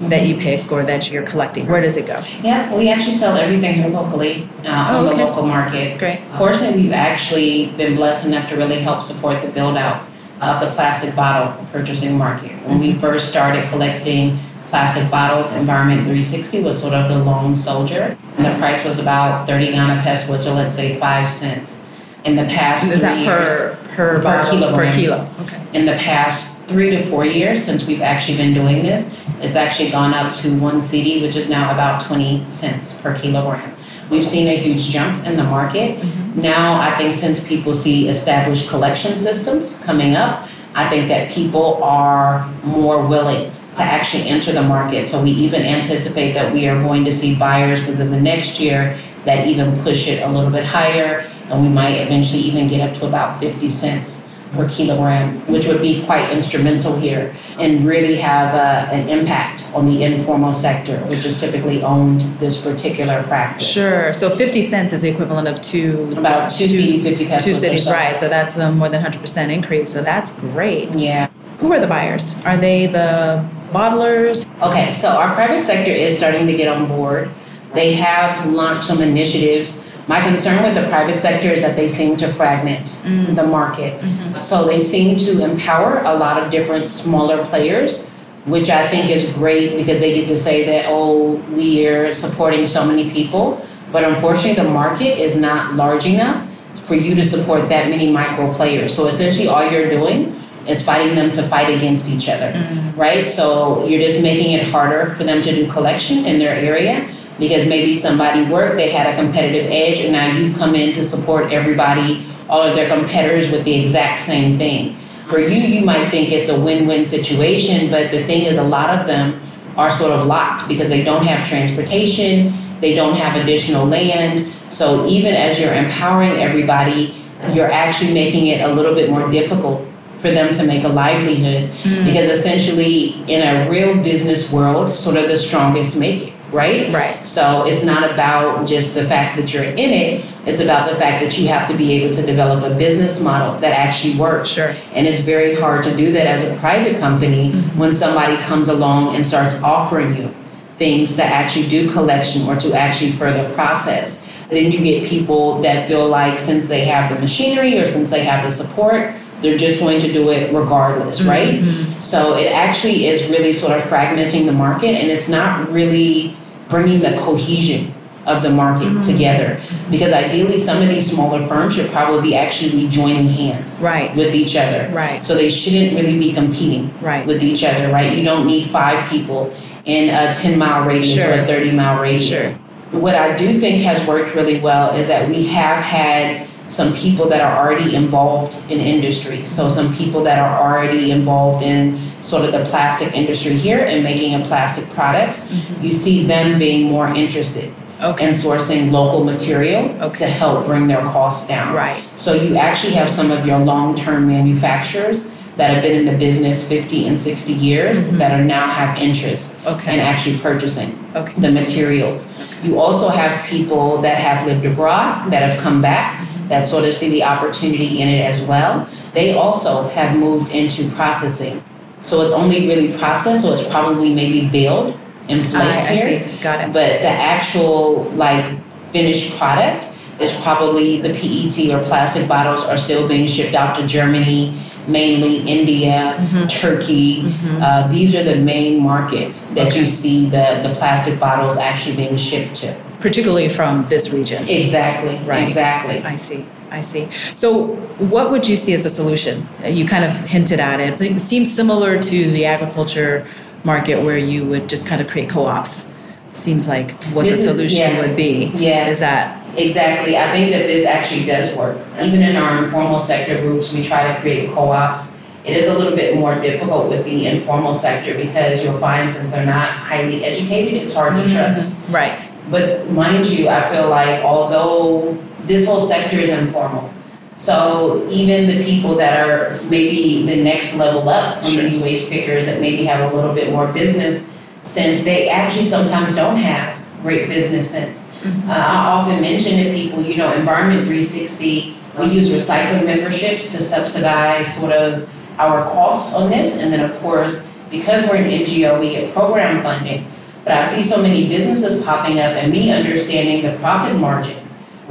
that 0.00 0.26
you 0.26 0.36
pick 0.36 0.72
or 0.72 0.82
that 0.84 1.10
you're 1.10 1.22
collecting? 1.24 1.66
Where 1.66 1.80
does 1.80 1.96
it 1.96 2.06
go? 2.06 2.22
Yeah, 2.42 2.74
we 2.76 2.88
actually 2.90 3.16
sell 3.16 3.36
everything 3.36 3.74
here 3.74 3.88
locally 3.88 4.48
uh, 4.64 4.86
Oh, 4.90 4.98
on 5.00 5.06
okay. 5.06 5.18
the 5.18 5.24
local 5.24 5.46
market. 5.46 5.98
Great. 5.98 6.20
Fortunately, 6.32 6.82
we've 6.82 6.92
actually 6.92 7.66
been 7.76 7.96
blessed 7.96 8.26
enough 8.26 8.48
to 8.48 8.56
really 8.56 8.80
help 8.80 9.02
support 9.02 9.42
the 9.42 9.48
build 9.48 9.76
out 9.76 10.06
of 10.40 10.58
the 10.60 10.70
plastic 10.70 11.14
bottle 11.14 11.52
purchasing 11.66 12.16
market. 12.16 12.50
When 12.66 12.78
we 12.78 12.90
Mm-hmm. 12.92 13.00
first 13.00 13.28
started 13.28 13.68
collecting 13.68 14.38
plastic 14.70 15.10
bottles, 15.10 15.54
Environment 15.54 15.98
360 16.02 16.62
was 16.62 16.80
sort 16.80 16.94
of 16.94 17.08
the 17.10 17.18
lone 17.18 17.54
soldier. 17.54 18.16
And 18.38 18.46
the 18.46 18.56
price 18.58 18.84
was 18.84 18.98
about 18.98 19.46
30 19.46 19.72
Ghana 19.72 20.00
pesewas, 20.02 20.46
or 20.46 20.52
let's 20.54 20.74
say 20.74 20.98
five 20.98 21.28
cents. 21.28 21.86
In 22.24 22.36
the 22.36 22.44
past 22.44 22.84
Is 22.84 22.92
three 22.92 23.00
that 23.00 23.18
years, 23.18 23.48
per 23.48 23.76
per, 23.96 24.16
Per 24.16 24.22
bottle? 24.22 24.50
kilogram. 24.58 24.92
Per 24.92 24.98
kilo. 24.98 25.28
Okay. 25.40 25.62
in 25.74 25.84
the 25.86 25.94
past 25.94 26.56
three 26.68 26.88
to 26.90 27.02
four 27.10 27.24
years 27.26 27.62
since 27.64 27.84
we've 27.86 28.00
actually 28.02 28.36
been 28.38 28.54
doing 28.54 28.82
this, 28.82 29.18
it's 29.40 29.54
actually 29.54 29.90
gone 29.90 30.14
up 30.14 30.34
to 30.36 30.58
one 30.58 30.76
cedi, 30.76 31.22
which 31.22 31.36
is 31.36 31.48
now 31.48 31.72
about 31.72 32.00
20 32.00 32.46
cents 32.48 33.00
per 33.00 33.16
kilogram. 33.16 33.76
We've 34.10 34.26
seen 34.26 34.48
a 34.48 34.56
huge 34.56 34.90
jump 34.90 35.24
in 35.24 35.36
the 35.36 35.44
market. 35.44 35.98
Mm-hmm. 35.98 36.40
Now, 36.40 36.80
I 36.80 36.96
think 36.96 37.14
since 37.14 37.46
people 37.46 37.74
see 37.74 38.08
established 38.08 38.68
collection 38.68 39.16
systems 39.16 39.78
coming 39.84 40.14
up, 40.14 40.48
I 40.74 40.88
think 40.88 41.08
that 41.08 41.30
people 41.30 41.82
are 41.82 42.48
more 42.64 43.06
willing 43.06 43.52
to 43.74 43.82
actually 43.82 44.28
enter 44.28 44.52
the 44.52 44.62
market. 44.62 45.06
So 45.06 45.22
we 45.22 45.30
even 45.30 45.62
anticipate 45.62 46.32
that 46.32 46.52
we 46.52 46.68
are 46.68 46.80
going 46.82 47.04
to 47.04 47.12
see 47.12 47.36
buyers 47.36 47.86
within 47.86 48.10
the 48.10 48.20
next 48.20 48.60
year 48.60 48.98
that 49.24 49.46
even 49.46 49.80
push 49.82 50.08
it 50.08 50.22
a 50.22 50.28
little 50.28 50.50
bit 50.50 50.64
higher, 50.64 51.30
and 51.48 51.60
we 51.60 51.68
might 51.68 51.96
eventually 51.96 52.42
even 52.42 52.68
get 52.68 52.80
up 52.80 52.94
to 52.96 53.06
about 53.06 53.38
50 53.38 53.68
cents 53.68 54.29
per 54.52 54.68
kilogram, 54.68 55.46
which 55.46 55.66
would 55.68 55.80
be 55.80 56.02
quite 56.04 56.30
instrumental 56.30 56.96
here 56.96 57.34
and 57.58 57.84
really 57.84 58.16
have 58.16 58.54
uh, 58.54 58.92
an 58.92 59.08
impact 59.08 59.64
on 59.74 59.86
the 59.86 60.02
informal 60.02 60.52
sector, 60.52 60.98
which 61.06 61.24
is 61.24 61.38
typically 61.40 61.82
owned 61.82 62.20
this 62.40 62.60
particular 62.62 63.22
practice. 63.24 63.66
Sure. 63.68 64.12
So 64.12 64.28
50 64.28 64.62
cents 64.62 64.92
is 64.92 65.02
the 65.02 65.10
equivalent 65.10 65.46
of 65.48 65.60
two 65.60 66.08
About 66.16 66.50
two 66.50 66.66
Two- 66.66 66.74
cedi, 66.74 67.02
50 67.02 67.26
pesewas. 67.26 67.44
two 67.44 67.52
cedis, 67.52 67.80
so. 67.84 67.92
right? 67.92 68.18
So 68.18 68.28
that's 68.28 68.56
a 68.56 68.70
more 68.72 68.88
than 68.88 69.02
100% 69.02 69.50
increase. 69.52 69.92
So 69.92 70.02
that's 70.02 70.32
great. 70.32 70.90
Yeah. 70.94 71.28
Who 71.58 71.72
are 71.72 71.80
the 71.80 71.86
buyers? 71.86 72.40
Are 72.44 72.56
they 72.56 72.86
the 72.86 73.44
bottlers? 73.72 74.46
Okay, 74.62 74.90
so 74.90 75.10
our 75.10 75.34
private 75.34 75.62
sector 75.62 75.90
is 75.92 76.16
starting 76.16 76.46
to 76.46 76.54
get 76.56 76.68
on 76.68 76.88
board. 76.88 77.30
They 77.74 77.92
have 77.94 78.46
launched 78.50 78.84
some 78.88 79.00
initiatives. 79.00 79.78
My 80.10 80.20
concern 80.20 80.64
with 80.64 80.74
the 80.74 80.88
private 80.88 81.20
sector 81.20 81.52
is 81.52 81.62
that 81.62 81.76
they 81.76 81.86
seem 81.86 82.16
to 82.16 82.26
fragment 82.26 82.86
mm. 83.04 83.36
the 83.36 83.46
market. 83.46 84.00
Mm-hmm. 84.00 84.34
So 84.34 84.66
they 84.66 84.80
seem 84.80 85.16
to 85.18 85.44
empower 85.44 86.00
a 86.00 86.16
lot 86.16 86.42
of 86.42 86.50
different 86.50 86.90
smaller 86.90 87.44
players, 87.44 88.02
which 88.44 88.70
I 88.70 88.88
think 88.88 89.08
is 89.08 89.32
great 89.34 89.76
because 89.76 90.00
they 90.00 90.12
get 90.14 90.26
to 90.26 90.36
say 90.36 90.64
that, 90.64 90.86
oh, 90.88 91.34
we 91.54 91.86
are 91.86 92.12
supporting 92.12 92.66
so 92.66 92.84
many 92.84 93.08
people. 93.12 93.64
But 93.92 94.02
unfortunately, 94.02 94.60
the 94.60 94.68
market 94.68 95.16
is 95.16 95.36
not 95.36 95.76
large 95.76 96.06
enough 96.06 96.44
for 96.86 96.96
you 96.96 97.14
to 97.14 97.24
support 97.24 97.68
that 97.68 97.88
many 97.88 98.10
micro 98.10 98.52
players. 98.52 98.92
So 98.92 99.06
essentially, 99.06 99.46
all 99.46 99.70
you're 99.70 99.88
doing 99.88 100.34
is 100.66 100.84
fighting 100.84 101.14
them 101.14 101.30
to 101.30 101.42
fight 101.44 101.72
against 101.72 102.10
each 102.10 102.28
other, 102.28 102.50
mm. 102.50 102.96
right? 102.96 103.28
So 103.28 103.86
you're 103.86 104.00
just 104.00 104.24
making 104.24 104.54
it 104.54 104.64
harder 104.72 105.14
for 105.14 105.22
them 105.22 105.40
to 105.40 105.54
do 105.54 105.70
collection 105.70 106.26
in 106.26 106.40
their 106.40 106.56
area 106.56 107.08
because 107.40 107.66
maybe 107.66 107.94
somebody 107.94 108.44
worked, 108.44 108.76
they 108.76 108.90
had 108.90 109.12
a 109.12 109.16
competitive 109.16 109.66
edge, 109.72 110.00
and 110.00 110.12
now 110.12 110.30
you've 110.30 110.56
come 110.56 110.76
in 110.76 110.92
to 110.92 111.02
support 111.02 111.50
everybody, 111.52 112.24
all 112.48 112.62
of 112.62 112.76
their 112.76 112.88
competitors 112.88 113.50
with 113.50 113.64
the 113.64 113.74
exact 113.74 114.20
same 114.20 114.58
thing. 114.58 114.96
For 115.26 115.40
you, 115.40 115.56
you 115.56 115.84
might 115.84 116.10
think 116.10 116.30
it's 116.30 116.50
a 116.50 116.60
win 116.60 116.86
win 116.86 117.04
situation, 117.04 117.90
but 117.90 118.10
the 118.10 118.24
thing 118.26 118.44
is, 118.44 118.58
a 118.58 118.62
lot 118.62 118.96
of 118.96 119.06
them 119.06 119.40
are 119.76 119.90
sort 119.90 120.12
of 120.12 120.26
locked 120.26 120.68
because 120.68 120.88
they 120.88 121.02
don't 121.02 121.24
have 121.24 121.48
transportation, 121.48 122.54
they 122.80 122.94
don't 122.94 123.16
have 123.16 123.40
additional 123.40 123.86
land. 123.86 124.52
So 124.70 125.06
even 125.06 125.34
as 125.34 125.58
you're 125.58 125.72
empowering 125.72 126.32
everybody, 126.32 127.14
you're 127.52 127.70
actually 127.70 128.12
making 128.12 128.48
it 128.48 128.60
a 128.60 128.72
little 128.72 128.94
bit 128.94 129.08
more 129.08 129.30
difficult 129.30 129.86
for 130.18 130.30
them 130.30 130.52
to 130.52 130.66
make 130.66 130.84
a 130.84 130.88
livelihood 130.88 131.70
mm. 131.70 132.04
because 132.04 132.28
essentially 132.28 133.22
in 133.26 133.40
a 133.40 133.70
real 133.70 134.02
business 134.02 134.52
world, 134.52 134.92
sort 134.92 135.16
of 135.16 135.28
the 135.28 135.36
strongest 135.36 135.98
make 135.98 136.22
it, 136.22 136.32
right? 136.52 136.92
Right. 136.92 137.26
So 137.26 137.66
it's 137.66 137.84
not 137.84 138.10
about 138.10 138.66
just 138.66 138.94
the 138.94 139.04
fact 139.04 139.36
that 139.36 139.52
you're 139.52 139.64
in 139.64 139.78
it, 139.78 140.24
it's 140.46 140.60
about 140.60 140.90
the 140.90 140.96
fact 140.96 141.22
that 141.24 141.38
you 141.38 141.48
have 141.48 141.68
to 141.68 141.76
be 141.76 141.92
able 141.92 142.12
to 142.14 142.24
develop 142.24 142.64
a 142.64 142.74
business 142.76 143.22
model 143.22 143.60
that 143.60 143.72
actually 143.72 144.16
works. 144.16 144.50
Sure. 144.50 144.74
And 144.92 145.06
it's 145.06 145.22
very 145.22 145.54
hard 145.54 145.82
to 145.84 145.96
do 145.96 146.12
that 146.12 146.26
as 146.26 146.44
a 146.44 146.56
private 146.58 146.98
company 146.98 147.52
mm-hmm. 147.52 147.78
when 147.78 147.92
somebody 147.92 148.36
comes 148.38 148.68
along 148.68 149.14
and 149.14 149.24
starts 149.24 149.62
offering 149.62 150.16
you 150.16 150.34
things 150.76 151.14
to 151.16 151.24
actually 151.24 151.68
do 151.68 151.92
collection 151.92 152.48
or 152.48 152.56
to 152.56 152.72
actually 152.72 153.12
further 153.12 153.52
process. 153.54 154.26
Then 154.50 154.72
you 154.72 154.80
get 154.80 155.08
people 155.08 155.60
that 155.62 155.86
feel 155.86 156.08
like 156.08 156.38
since 156.38 156.66
they 156.66 156.86
have 156.86 157.12
the 157.12 157.20
machinery 157.20 157.78
or 157.78 157.86
since 157.86 158.10
they 158.10 158.24
have 158.24 158.42
the 158.42 158.50
support, 158.50 159.14
they're 159.42 159.58
just 159.58 159.80
going 159.80 160.00
to 160.00 160.12
do 160.12 160.30
it 160.30 160.52
regardless, 160.52 161.22
right? 161.22 161.60
Mm-hmm. 161.60 162.00
So 162.00 162.36
it 162.36 162.52
actually 162.52 163.06
is 163.06 163.28
really 163.28 163.52
sort 163.52 163.78
of 163.78 163.84
fragmenting 163.84 164.46
the 164.46 164.52
market 164.52 164.94
and 164.94 165.10
it's 165.10 165.28
not 165.28 165.70
really 165.70 166.36
bringing 166.70 167.00
the 167.00 167.10
cohesion 167.18 167.92
of 168.26 168.42
the 168.42 168.50
market 168.50 168.84
mm-hmm. 168.86 169.00
together 169.00 169.60
because 169.90 170.12
ideally 170.12 170.56
some 170.56 170.80
of 170.82 170.88
these 170.88 171.10
smaller 171.10 171.44
firms 171.46 171.74
should 171.74 171.90
probably 171.90 172.20
be 172.20 172.36
actually 172.36 172.70
be 172.70 172.88
joining 172.88 173.28
hands 173.28 173.80
Right. 173.82 174.14
with 174.16 174.34
each 174.34 174.56
other 174.56 174.88
Right. 174.92 175.24
so 175.24 175.34
they 175.34 175.48
shouldn't 175.48 175.94
really 175.94 176.18
be 176.18 176.32
competing 176.32 176.92
Right. 177.00 177.26
with 177.26 177.42
each 177.42 177.64
other 177.64 177.90
right 177.90 178.16
you 178.16 178.22
don't 178.22 178.46
need 178.46 178.66
five 178.66 179.08
people 179.08 179.52
in 179.86 180.10
a 180.10 180.32
10 180.32 180.58
mile 180.58 180.86
radius 180.86 181.24
or 181.24 181.32
a 181.32 181.46
30 181.46 181.72
mile 181.72 182.00
radius 182.00 182.28
Sure. 182.28 183.00
what 183.00 183.14
i 183.14 183.34
do 183.34 183.58
think 183.58 183.82
has 183.82 184.06
worked 184.06 184.34
really 184.34 184.60
well 184.60 184.94
is 184.94 185.08
that 185.08 185.28
we 185.28 185.46
have 185.46 185.80
had 185.80 186.46
some 186.68 186.92
people 186.94 187.26
that 187.28 187.40
are 187.40 187.56
already 187.66 187.94
involved 187.96 188.58
in 188.70 188.78
industry 188.78 189.44
so 189.46 189.68
some 189.68 189.94
people 189.94 190.22
that 190.24 190.38
are 190.38 190.60
already 190.62 191.10
involved 191.10 191.64
in 191.64 191.98
sort 192.22 192.44
of 192.44 192.52
the 192.52 192.64
plastic 192.70 193.14
industry 193.14 193.52
here 193.54 193.84
and 193.84 194.02
making 194.04 194.34
a 194.40 194.44
plastic 194.46 194.88
products 194.90 195.50
you 195.80 195.92
see 195.92 196.24
them 196.24 196.58
being 196.58 196.88
more 196.88 197.08
interested 197.08 197.72
Okay. 198.02 198.28
in 198.28 198.34
sourcing 198.34 198.90
local 198.90 199.24
material 199.24 199.90
Okay. 200.00 200.18
to 200.20 200.26
help 200.26 200.64
bring 200.66 200.86
their 200.86 201.02
costs 201.02 201.46
down 201.48 201.74
Right. 201.74 202.02
so 202.16 202.32
you 202.34 202.56
actually 202.56 202.94
have 202.94 203.10
some 203.10 203.30
of 203.30 203.46
your 203.46 203.58
long-term 203.58 204.26
manufacturers 204.26 205.24
that 205.56 205.68
have 205.74 205.82
been 205.82 205.96
in 206.00 206.06
the 206.06 206.16
business 206.18 206.66
50 206.66 207.06
and 207.08 207.18
60 207.18 207.52
years 207.52 208.12
that 208.12 208.32
are 208.32 208.44
now 208.44 208.70
have 208.70 208.96
interest 208.98 209.56
Mm-hmm. 209.58 209.68
Okay. 209.74 209.94
in 209.94 210.00
actually 210.00 210.38
purchasing 210.38 210.90
Okay. 211.14 211.34
the 211.40 211.50
materials. 211.50 212.32
You 212.62 212.78
also 212.80 213.08
have 213.08 213.44
people 213.46 214.00
that 214.02 214.16
have 214.18 214.46
lived 214.46 214.64
abroad 214.64 215.30
that 215.32 215.42
have 215.48 215.58
come 215.62 215.82
back 215.82 216.20
Mm-hmm. 216.20 216.48
that 216.48 216.64
sort 216.66 216.84
of 216.84 216.94
see 216.94 217.10
the 217.10 217.24
opportunity 217.24 218.00
in 218.00 218.08
it 218.08 218.22
as 218.24 218.40
well. 218.42 218.88
They 219.12 219.34
also 219.34 219.88
have 219.88 220.16
moved 220.18 220.54
into 220.54 220.88
processing. 220.90 221.62
So 222.04 222.22
it's 222.22 222.32
only 222.32 222.66
really 222.66 222.96
processed, 222.98 223.42
so 223.42 223.52
it's 223.52 223.66
probably 223.68 224.12
maybe 224.14 224.48
baled 224.48 224.98
and 225.28 225.42
flaked 225.44 225.88
I 225.90 225.94
here. 225.94 226.28
see. 226.34 226.38
Got 226.42 226.60
it. 226.68 226.72
But 226.72 227.02
the 227.02 227.08
actual 227.08 228.04
like 228.14 228.44
finished 228.90 229.36
product 229.38 229.88
is 230.18 230.34
probably 230.42 231.00
the 231.00 231.10
PET 231.10 231.70
or 231.74 231.84
plastic 231.86 232.26
bottles 232.28 232.64
are 232.64 232.76
still 232.78 233.06
being 233.08 233.26
shipped 233.26 233.54
out 233.54 233.74
to 233.76 233.86
Germany, 233.86 234.58
mainly 234.86 235.38
India, 235.38 236.16
Mm-hmm. 236.18 236.46
Turkey. 236.48 237.22
Uh, 237.62 237.88
these 237.88 238.14
are 238.14 238.22
the 238.22 238.36
main 238.36 238.82
markets 238.82 239.50
that 239.50 239.74
you 239.76 239.86
see 239.86 240.24
the, 240.28 240.60
the 240.62 240.74
plastic 240.74 241.18
bottles 241.18 241.56
actually 241.56 241.96
being 241.96 242.16
shipped 242.16 242.54
to. 242.56 242.74
Particularly 243.00 243.48
from 243.48 243.86
this 243.88 244.12
region. 244.12 244.36
Exactly. 244.48 245.16
Right. 245.26 245.42
Exactly. 245.42 246.02
I 246.02 246.16
see. 246.16 246.44
I 246.70 246.80
see. 246.82 247.08
So, 247.34 247.66
what 247.98 248.30
would 248.30 248.48
you 248.48 248.56
see 248.56 248.72
as 248.74 248.84
a 248.84 248.90
solution? 248.90 249.48
Uh, 249.64 249.68
you 249.68 249.86
kind 249.86 250.04
of 250.04 250.12
hinted 250.26 250.60
at 250.60 250.80
it. 250.80 251.00
It 251.00 251.18
seems 251.18 251.52
similar 251.52 252.00
to 252.00 252.30
the 252.30 252.44
agriculture 252.46 253.26
market 253.64 254.02
where 254.04 254.18
you 254.18 254.44
would 254.46 254.68
just 254.68 254.86
kind 254.86 255.00
of 255.00 255.08
create 255.08 255.28
co 255.28 255.46
ops. 255.46 255.90
Seems 256.32 256.68
like 256.68 256.92
what 257.06 257.22
This 257.24 257.42
the 257.44 257.50
is- 257.50 257.50
solution 257.50 257.90
yeah. 257.96 258.00
would 258.00 258.16
be. 258.16 258.52
Yeah. 258.54 258.86
Is 258.88 259.00
that 259.00 259.40
Exactly. 259.56 260.16
I 260.16 260.30
think 260.30 260.52
that 260.52 260.66
this 260.66 260.86
actually 260.86 261.26
does 261.26 261.54
work. 261.56 261.78
Even 262.00 262.22
in 262.22 262.36
our 262.36 262.62
informal 262.64 263.00
sector 263.00 263.40
groups, 263.40 263.72
we 263.72 263.82
try 263.82 264.12
to 264.12 264.20
create 264.20 264.50
co-ops. 264.50 265.16
It 265.44 265.56
is 265.56 265.66
a 265.66 265.74
little 265.74 265.96
bit 265.96 266.16
more 266.16 266.38
difficult 266.40 266.88
with 266.88 267.04
the 267.04 267.26
informal 267.26 267.74
sector 267.74 268.14
because 268.14 268.62
you'll 268.62 268.78
find 268.78 269.12
since 269.12 269.30
they're 269.30 269.46
not 269.46 269.70
highly 269.70 270.24
educated, 270.24 270.74
it's 270.74 270.94
hard 270.94 271.14
to 271.14 271.18
mm-hmm. 271.20 271.34
trust. 271.34 271.76
right? 271.88 272.30
But 272.50 272.90
mind 272.90 273.28
you, 273.28 273.48
I 273.48 273.68
feel 273.68 273.88
like 273.88 274.22
although 274.22 275.18
this 275.46 275.66
whole 275.66 275.80
sector 275.80 276.18
is 276.18 276.28
informal, 276.28 276.92
so 277.36 278.06
even 278.10 278.46
the 278.46 278.62
people 278.64 278.94
that 278.96 279.20
are 279.20 279.50
maybe 279.70 280.26
the 280.26 280.42
next 280.42 280.76
level 280.76 281.08
up 281.08 281.38
from 281.38 281.50
Sure. 281.50 281.62
these 281.62 281.80
waste 281.80 282.10
pickers 282.10 282.44
that 282.46 282.60
maybe 282.60 282.84
have 282.84 283.10
a 283.12 283.16
little 283.16 283.32
bit 283.34 283.50
more 283.50 283.66
business 283.68 284.28
sense, 284.60 285.02
they 285.04 285.28
actually 285.28 285.64
sometimes 285.64 286.14
don't 286.14 286.36
have 286.36 286.76
great 287.02 287.28
business 287.28 287.70
sense. 287.70 288.12
Uh, 288.46 288.52
I 288.52 288.86
often 288.88 289.22
mention 289.22 289.64
to 289.64 289.72
people, 289.72 290.02
you 290.02 290.16
know, 290.18 290.34
Environment 290.34 290.84
360, 290.84 291.76
we 291.98 292.06
use 292.06 292.28
recycling 292.28 292.84
memberships 292.84 293.52
to 293.52 293.58
subsidize 293.58 294.54
sort 294.54 294.72
of 294.72 295.08
our 295.38 295.64
cost 295.64 296.14
on 296.14 296.30
this, 296.30 296.58
and 296.58 296.70
then 296.72 296.80
of 296.80 296.94
course 297.00 297.48
because 297.70 298.06
we're 298.08 298.16
an 298.16 298.30
NGO, 298.30 298.80
we 298.80 298.90
get 298.90 299.14
program 299.14 299.62
funding. 299.62 300.10
But 300.44 300.54
I 300.54 300.62
see 300.62 300.82
so 300.82 301.00
many 301.00 301.28
businesses 301.28 301.84
popping 301.84 302.18
up 302.18 302.32
and 302.34 302.50
me 302.52 302.72
understanding 302.72 303.42
the 303.44 303.56
profit 303.58 303.96
margin 303.96 304.36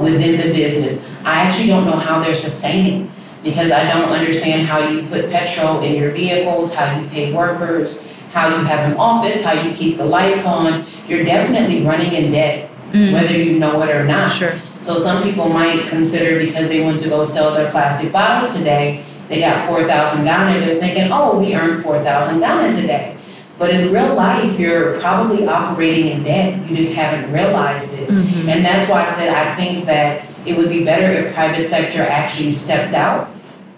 within 0.00 0.38
the 0.38 0.52
business. 0.52 1.08
I 1.24 1.42
actually 1.42 1.68
don't 1.68 1.84
know 1.84 1.96
how 1.96 2.20
they're 2.20 2.34
sustaining 2.34 3.12
because 3.42 3.70
I 3.70 3.84
don't 3.84 4.10
understand 4.10 4.66
how 4.66 4.78
you 4.78 5.06
put 5.06 5.30
petrol 5.30 5.82
in 5.82 5.94
your 5.94 6.10
vehicles, 6.10 6.74
how 6.74 6.98
you 6.98 7.08
pay 7.08 7.32
workers, 7.32 8.02
how 8.32 8.48
you 8.48 8.64
have 8.64 8.90
an 8.90 8.96
office, 8.98 9.44
how 9.44 9.52
you 9.52 9.72
keep 9.74 9.96
the 9.96 10.04
lights 10.04 10.46
on. 10.46 10.84
You're 11.06 11.24
definitely 11.24 11.82
running 11.82 12.12
in 12.12 12.32
debt, 12.32 12.70
mm. 12.90 13.12
whether 13.12 13.36
you 13.36 13.58
know 13.58 13.82
it 13.82 13.90
or 13.90 14.04
not. 14.04 14.30
Sure. 14.30 14.58
So 14.78 14.96
some 14.96 15.22
people 15.22 15.48
might 15.48 15.88
consider 15.88 16.38
because 16.38 16.68
they 16.68 16.82
want 16.82 17.00
to 17.00 17.08
go 17.08 17.22
sell 17.22 17.52
their 17.54 17.70
plastic 17.70 18.12
bottles 18.12 18.54
today, 18.54 19.04
they 19.28 19.40
got 19.40 19.68
4,000 19.68 20.24
Ghana, 20.24 20.58
they're 20.58 20.80
thinking, 20.80 21.12
oh, 21.12 21.38
we 21.38 21.54
earned 21.54 21.82
4,000 21.82 22.40
Ghana 22.40 22.72
today. 22.74 23.16
But 23.60 23.74
in 23.74 23.92
real 23.92 24.14
life, 24.14 24.58
you're 24.58 24.98
probably 25.00 25.46
operating 25.46 26.06
in 26.06 26.22
debt. 26.22 26.66
You 26.66 26.74
just 26.74 26.94
haven't 26.94 27.30
realized 27.30 27.92
it. 27.92 28.08
Mm-hmm. 28.08 28.48
And 28.48 28.64
that's 28.64 28.88
why 28.88 29.02
I 29.02 29.04
said 29.04 29.34
I 29.34 29.54
think 29.54 29.84
that 29.84 30.26
it 30.46 30.56
would 30.56 30.70
be 30.70 30.82
better 30.82 31.12
if 31.12 31.34
private 31.34 31.64
sector 31.64 32.00
actually 32.00 32.52
stepped 32.52 32.94
out, 32.94 33.28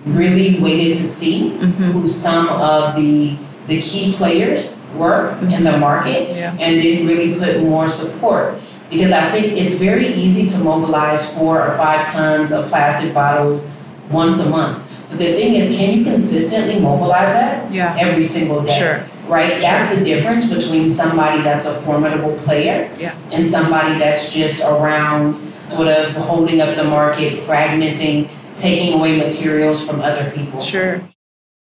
really 0.04 0.60
waited 0.60 0.96
to 0.98 1.02
see 1.02 1.50
mm-hmm. 1.50 1.82
who 1.90 2.06
some 2.06 2.48
of 2.48 2.94
the 2.94 3.36
the 3.66 3.80
key 3.80 4.12
players 4.12 4.78
were 4.94 5.32
mm-hmm. 5.32 5.50
in 5.50 5.64
the 5.64 5.76
market, 5.76 6.30
yeah. 6.30 6.56
and 6.60 6.78
then 6.78 7.04
really 7.04 7.34
put 7.34 7.60
more 7.60 7.88
support. 7.88 8.60
Because 8.88 9.10
I 9.10 9.32
think 9.32 9.58
it's 9.58 9.74
very 9.74 10.06
easy 10.06 10.46
to 10.46 10.62
mobilize 10.62 11.26
four 11.36 11.60
or 11.60 11.76
five 11.76 12.06
tons 12.06 12.52
of 12.52 12.68
plastic 12.68 13.12
bottles 13.12 13.66
once 14.10 14.38
a 14.38 14.48
month. 14.48 14.78
But 15.08 15.18
the 15.18 15.32
thing 15.32 15.54
is, 15.54 15.76
can 15.76 15.98
you 15.98 16.04
consistently 16.04 16.78
mobilize 16.78 17.32
that 17.32 17.72
yeah. 17.72 17.96
every 17.98 18.22
single 18.22 18.62
day? 18.62 18.78
Sure 18.78 19.08
right? 19.32 19.60
That's 19.60 19.96
the 19.96 20.04
difference 20.04 20.46
between 20.46 20.88
somebody 20.88 21.42
that's 21.42 21.64
a 21.64 21.74
formidable 21.80 22.34
player 22.44 22.94
yeah. 22.98 23.16
and 23.32 23.48
somebody 23.48 23.98
that's 23.98 24.32
just 24.32 24.60
around 24.60 25.36
sort 25.68 25.88
of 25.88 26.14
holding 26.14 26.60
up 26.60 26.76
the 26.76 26.84
market, 26.84 27.32
fragmenting, 27.34 28.30
taking 28.54 28.92
away 28.92 29.16
materials 29.16 29.84
from 29.86 30.00
other 30.00 30.30
people. 30.30 30.60
Sure. 30.60 31.02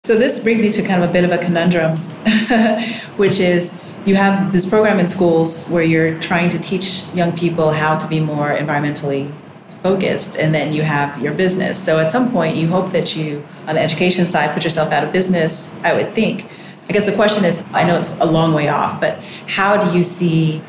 So 0.05 0.17
this 0.17 0.43
brings 0.45 0.61
me 0.61 0.69
to 0.69 0.83
kind 0.83 1.03
of 1.03 1.09
a 1.09 1.13
bit 1.13 1.25
of 1.25 1.33
a 1.33 1.39
conundrum, 1.39 1.97
which 3.17 3.41
is 3.41 3.73
you 4.05 4.17
have 4.17 4.53
this 4.53 4.69
program 4.69 5.01
in 5.01 5.09
schools 5.09 5.67
where 5.71 5.83
you're 5.83 6.21
trying 6.21 6.51
to 6.51 6.59
teach 6.59 7.05
young 7.15 7.35
people 7.35 7.71
how 7.71 7.97
to 7.97 8.07
be 8.07 8.21
more 8.21 8.55
environmentally 8.55 9.33
focused 9.83 10.37
and 10.39 10.55
then 10.55 10.75
you 10.75 10.83
have 10.83 11.23
your 11.23 11.33
business. 11.33 11.83
So 11.83 11.99
at 11.99 12.13
some 12.13 12.31
point 12.31 12.57
you 12.57 12.69
hope 12.69 12.91
that 12.91 13.17
you 13.17 13.47
on 13.67 13.77
the 13.77 13.81
education 13.81 14.29
side 14.29 14.53
put 14.53 14.65
yourself 14.65 14.93
out 14.93 15.05
of 15.05 15.13
business, 15.13 15.75
I 15.83 15.95
would 15.95 16.13
think. 16.13 16.47
I 16.89 16.93
guess 16.93 17.07
the 17.07 17.15
question 17.15 17.45
is 17.45 17.65
I 17.73 17.85
know 17.85 17.97
it's 17.97 18.19
a 18.21 18.27
long 18.27 18.55
way 18.55 18.69
off, 18.69 19.01
but 19.01 19.19
how 19.47 19.77
do 19.77 19.97
you 19.97 20.03
see 20.03 20.63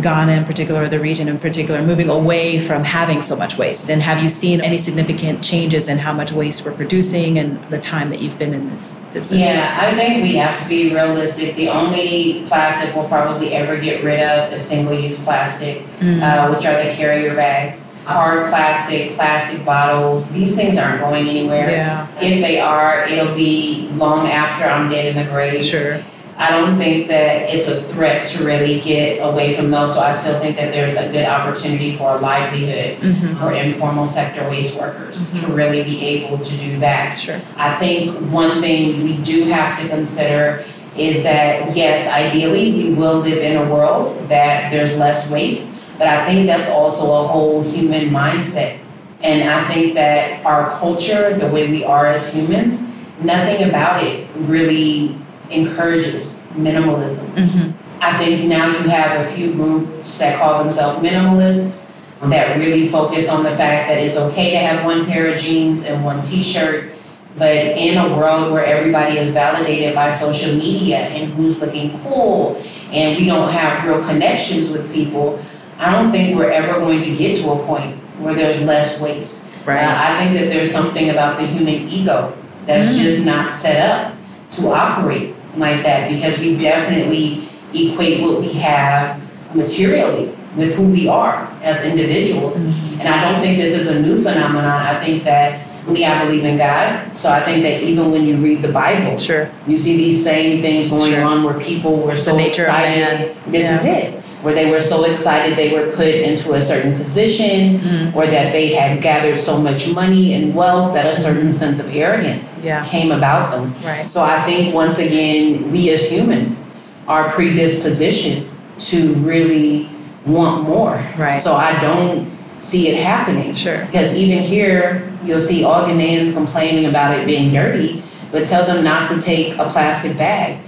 Ghana 0.00 0.30
in 0.30 0.44
particular, 0.44 0.82
or 0.82 0.88
the 0.88 1.00
region 1.00 1.26
in 1.26 1.40
particular, 1.40 1.82
moving 1.82 2.08
away 2.08 2.60
from 2.60 2.84
having 2.84 3.20
so 3.20 3.34
much 3.34 3.58
waste? 3.58 3.90
And 3.90 4.00
have 4.00 4.22
you 4.22 4.28
seen 4.28 4.60
any 4.60 4.78
significant 4.78 5.42
changes 5.42 5.88
in 5.88 5.98
how 5.98 6.12
much 6.12 6.30
waste 6.30 6.64
we're 6.64 6.74
producing 6.74 7.36
and 7.38 7.62
the 7.64 7.78
time 7.78 8.10
that 8.10 8.22
you've 8.22 8.38
been 8.38 8.54
in 8.54 8.68
this 8.68 8.94
business? 9.12 9.40
Yeah, 9.40 9.76
I 9.80 9.96
think 9.96 10.22
we 10.22 10.36
have 10.36 10.60
to 10.62 10.68
be 10.68 10.94
realistic. 10.94 11.56
The 11.56 11.68
only 11.70 12.44
plastic 12.46 12.94
we'll 12.94 13.08
probably 13.08 13.54
ever 13.54 13.76
get 13.76 14.04
rid 14.04 14.20
of 14.20 14.52
is 14.52 14.64
single 14.64 14.94
use 14.94 15.20
plastic, 15.22 15.78
mm-hmm. 15.98 16.22
uh, 16.22 16.54
which 16.54 16.64
are 16.64 16.80
the 16.80 16.92
carrier 16.92 17.34
bags 17.34 17.87
hard 18.08 18.48
plastic, 18.48 19.14
plastic 19.14 19.64
bottles, 19.64 20.30
these 20.30 20.56
things 20.56 20.78
aren't 20.78 21.00
going 21.00 21.28
anywhere. 21.28 21.68
Yeah. 21.68 22.08
If 22.20 22.40
they 22.40 22.58
are, 22.58 23.04
it'll 23.06 23.34
be 23.34 23.88
long 23.92 24.26
after 24.26 24.64
I'm 24.64 24.90
dead 24.90 25.14
in 25.14 25.22
the 25.22 25.30
grave. 25.30 25.62
Sure. 25.62 26.02
I 26.38 26.50
don't 26.50 26.78
think 26.78 27.08
that 27.08 27.52
it's 27.52 27.68
a 27.68 27.82
threat 27.82 28.24
to 28.28 28.44
really 28.44 28.80
get 28.80 29.18
away 29.18 29.56
from 29.56 29.70
those. 29.70 29.94
So 29.94 30.00
I 30.00 30.12
still 30.12 30.38
think 30.40 30.56
that 30.56 30.72
there's 30.72 30.94
a 30.94 31.10
good 31.10 31.26
opportunity 31.26 31.96
for 31.96 32.16
a 32.16 32.20
livelihood 32.20 33.00
mm-hmm. 33.00 33.36
for 33.38 33.52
informal 33.52 34.06
sector 34.06 34.48
waste 34.48 34.78
workers 34.78 35.18
mm-hmm. 35.18 35.46
to 35.46 35.52
really 35.52 35.82
be 35.82 36.00
able 36.00 36.38
to 36.38 36.56
do 36.56 36.78
that. 36.78 37.18
Sure. 37.18 37.40
I 37.56 37.76
think 37.76 38.16
one 38.32 38.60
thing 38.60 39.02
we 39.02 39.18
do 39.18 39.44
have 39.44 39.80
to 39.82 39.88
consider 39.88 40.64
is 40.96 41.22
that 41.24 41.76
yes, 41.76 42.08
ideally 42.08 42.72
we 42.72 42.94
will 42.94 43.18
live 43.18 43.38
in 43.38 43.56
a 43.56 43.72
world 43.72 44.28
that 44.28 44.70
there's 44.70 44.96
less 44.96 45.30
waste 45.30 45.74
but 45.98 46.06
I 46.06 46.24
think 46.24 46.46
that's 46.46 46.70
also 46.70 47.12
a 47.24 47.26
whole 47.26 47.62
human 47.62 48.10
mindset. 48.10 48.78
And 49.20 49.50
I 49.50 49.66
think 49.66 49.94
that 49.94 50.44
our 50.46 50.70
culture, 50.78 51.36
the 51.36 51.48
way 51.48 51.68
we 51.68 51.82
are 51.84 52.06
as 52.06 52.32
humans, 52.32 52.82
nothing 53.20 53.68
about 53.68 54.04
it 54.04 54.28
really 54.36 55.18
encourages 55.50 56.42
minimalism. 56.52 57.26
Mm-hmm. 57.34 57.72
I 58.00 58.16
think 58.16 58.48
now 58.48 58.68
you 58.68 58.88
have 58.88 59.20
a 59.20 59.28
few 59.28 59.52
groups 59.54 60.18
that 60.18 60.38
call 60.38 60.62
themselves 60.62 61.04
minimalists 61.04 61.90
that 62.22 62.56
really 62.56 62.88
focus 62.88 63.28
on 63.28 63.42
the 63.42 63.50
fact 63.50 63.88
that 63.88 63.98
it's 63.98 64.16
okay 64.16 64.50
to 64.50 64.58
have 64.58 64.84
one 64.84 65.06
pair 65.06 65.32
of 65.32 65.38
jeans 65.38 65.82
and 65.82 66.04
one 66.04 66.22
t 66.22 66.42
shirt. 66.42 66.92
But 67.36 67.54
in 67.54 67.98
a 67.98 68.16
world 68.16 68.52
where 68.52 68.64
everybody 68.64 69.18
is 69.18 69.30
validated 69.30 69.94
by 69.94 70.10
social 70.10 70.56
media 70.56 70.98
and 70.98 71.32
who's 71.34 71.60
looking 71.60 72.00
cool, 72.02 72.60
and 72.90 73.16
we 73.16 73.26
don't 73.26 73.50
have 73.50 73.84
real 73.84 74.02
connections 74.02 74.70
with 74.70 74.92
people, 74.92 75.40
I 75.78 75.92
don't 75.92 76.10
think 76.10 76.36
we're 76.36 76.50
ever 76.50 76.80
going 76.80 77.00
to 77.00 77.16
get 77.16 77.36
to 77.36 77.52
a 77.52 77.64
point 77.64 77.96
where 78.18 78.34
there's 78.34 78.60
less 78.62 79.00
waste. 79.00 79.44
Right. 79.64 79.84
Uh, 79.84 79.96
I 79.96 80.18
think 80.18 80.38
that 80.38 80.48
there's 80.48 80.72
something 80.72 81.10
about 81.10 81.38
the 81.38 81.46
human 81.46 81.88
ego 81.88 82.36
that's 82.66 82.88
mm-hmm. 82.88 83.02
just 83.02 83.24
not 83.24 83.50
set 83.50 83.88
up 83.88 84.16
to 84.50 84.70
operate 84.70 85.36
like 85.56 85.82
that 85.84 86.10
because 86.10 86.38
we 86.38 86.56
definitely 86.56 87.48
equate 87.72 88.22
what 88.22 88.40
we 88.40 88.52
have 88.54 89.22
materially 89.54 90.36
with 90.56 90.74
who 90.74 90.88
we 90.88 91.06
are 91.06 91.46
as 91.62 91.84
individuals. 91.84 92.58
Mm-hmm. 92.58 93.00
And 93.00 93.08
I 93.08 93.30
don't 93.30 93.40
think 93.40 93.58
this 93.58 93.74
is 93.74 93.86
a 93.86 94.00
new 94.00 94.20
phenomenon. 94.20 94.64
I 94.64 95.02
think 95.04 95.22
that 95.24 95.64
me, 95.88 96.04
I 96.04 96.24
believe 96.24 96.44
in 96.44 96.56
God. 96.56 97.14
So 97.14 97.30
I 97.30 97.42
think 97.44 97.62
that 97.62 97.82
even 97.82 98.10
when 98.10 98.24
you 98.24 98.36
read 98.36 98.62
the 98.62 98.72
Bible, 98.72 99.16
sure, 99.16 99.50
you 99.66 99.78
see 99.78 99.96
these 99.96 100.22
same 100.22 100.60
things 100.60 100.88
going 100.90 101.12
sure. 101.12 101.24
on 101.24 101.44
where 101.44 101.58
people 101.58 101.96
were 101.96 102.16
so 102.16 102.36
excited. 102.36 103.36
This 103.46 103.62
yeah. 103.62 103.74
is 103.74 103.84
it 103.84 104.17
where 104.42 104.54
they 104.54 104.70
were 104.70 104.80
so 104.80 105.04
excited 105.04 105.56
they 105.56 105.72
were 105.72 105.90
put 105.90 106.06
into 106.06 106.54
a 106.54 106.62
certain 106.62 106.96
position 106.96 107.80
mm. 107.80 108.14
or 108.14 108.26
that 108.26 108.52
they 108.52 108.72
had 108.72 109.02
gathered 109.02 109.38
so 109.38 109.60
much 109.60 109.92
money 109.92 110.34
and 110.34 110.54
wealth 110.54 110.94
that 110.94 111.06
a 111.06 111.14
certain 111.14 111.48
mm. 111.48 111.54
sense 111.54 111.80
of 111.80 111.88
arrogance 111.94 112.60
yeah. 112.62 112.84
came 112.84 113.10
about 113.10 113.50
them. 113.50 113.74
Right. 113.84 114.10
So 114.10 114.22
I 114.22 114.42
think 114.44 114.74
once 114.74 114.98
again, 114.98 115.72
we 115.72 115.90
as 115.90 116.10
humans 116.10 116.64
are 117.08 117.28
predispositioned 117.30 118.52
to 118.90 119.14
really 119.14 119.90
want 120.24 120.62
more. 120.62 120.94
Right. 121.16 121.42
So 121.42 121.54
I 121.54 121.80
don't 121.80 122.30
see 122.58 122.88
it 122.88 123.02
happening. 123.02 123.54
Sure. 123.54 123.84
Because 123.86 124.14
even 124.14 124.42
here, 124.42 125.12
you'll 125.24 125.40
see 125.40 125.64
all 125.64 125.82
Ghanaians 125.82 126.32
complaining 126.32 126.86
about 126.86 127.18
it 127.18 127.26
being 127.26 127.52
dirty, 127.52 128.02
but 128.30 128.46
tell 128.46 128.64
them 128.64 128.84
not 128.84 129.08
to 129.10 129.20
take 129.20 129.54
a 129.54 129.68
plastic 129.68 130.16
bag 130.16 130.60